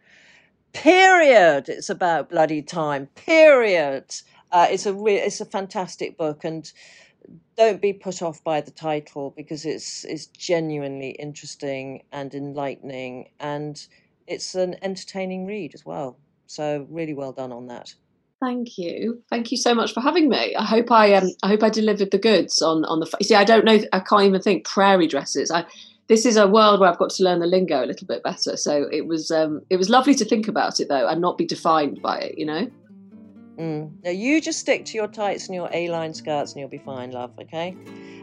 [0.74, 1.70] period.
[1.70, 3.08] It's about bloody time.
[3.16, 4.06] Period.
[4.54, 6.72] Uh, it's a re- it's a fantastic book, and
[7.58, 13.88] don't be put off by the title because it's it's genuinely interesting and enlightening, and
[14.28, 16.18] it's an entertaining read as well.
[16.46, 17.96] So really well done on that.
[18.40, 19.24] thank you.
[19.30, 20.56] Thank you so much for having me.
[20.56, 23.44] I hope i um i hope i delivered the goods on on the see i
[23.44, 25.50] don't know i can't even think prairie dresses.
[25.50, 25.66] I
[26.10, 28.56] this is a world where i've got to learn the lingo a little bit better.
[28.58, 31.46] So it was um it was lovely to think about it though and not be
[31.46, 32.70] defined by it you know
[33.58, 33.92] Mm.
[34.04, 37.12] Now you just stick to your tights and your A-line skirts, and you'll be fine,
[37.12, 37.32] love.
[37.40, 37.76] Okay,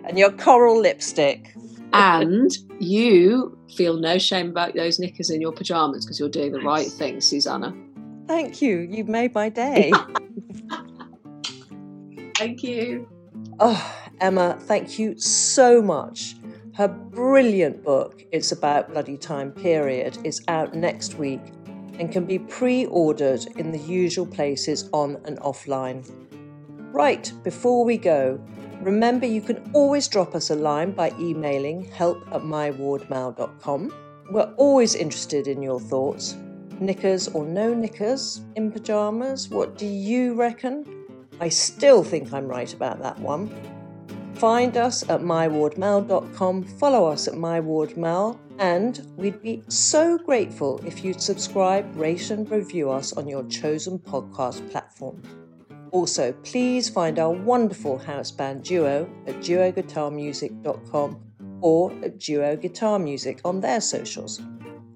[0.04, 1.54] and your coral lipstick.
[1.92, 6.60] and you feel no shame about those knickers in your pajamas because you're doing the
[6.60, 7.74] right thing susannah
[8.28, 8.78] Thank you.
[8.78, 9.90] You've made my day.
[12.36, 13.08] thank you
[13.62, 16.34] Oh, Emma, thank you so much.
[16.74, 21.40] Her brilliant book, It's About Bloody Time Period, is out next week
[22.00, 26.02] and can be pre ordered in the usual places on and offline.
[26.92, 28.40] Right, before we go,
[28.80, 33.92] remember you can always drop us a line by emailing help at mywardmail.com.
[34.32, 36.36] We're always interested in your thoughts.
[36.80, 39.50] Knickers or no knickers in pyjamas?
[39.50, 40.86] What do you reckon?
[41.38, 43.50] I still think I'm right about that one.
[44.40, 51.20] Find us at mywardmail.com, follow us at mywardmail, and we'd be so grateful if you'd
[51.20, 55.20] subscribe, rate, and review us on your chosen podcast platform.
[55.90, 61.20] Also, please find our wonderful house band duo at duoguitarmusic.com
[61.60, 64.40] or at Duo Guitar Music on their socials.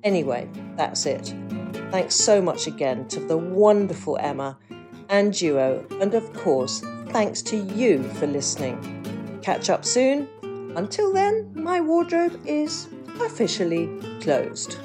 [0.05, 1.35] Anyway, that's it.
[1.91, 4.59] Thanks so much again to the wonderful Emma
[5.11, 9.05] and Duo, and of course, thanks to you for listening.
[9.45, 10.27] Catch up soon.
[10.75, 12.89] Until then, my wardrobe is
[13.21, 13.91] officially
[14.23, 14.79] closed.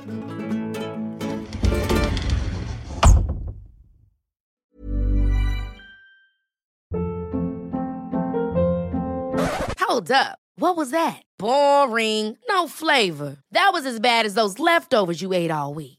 [9.79, 10.39] Hold up.
[10.55, 11.21] What was that?
[11.37, 12.37] Boring.
[12.49, 13.37] No flavor.
[13.53, 15.98] That was as bad as those leftovers you ate all week.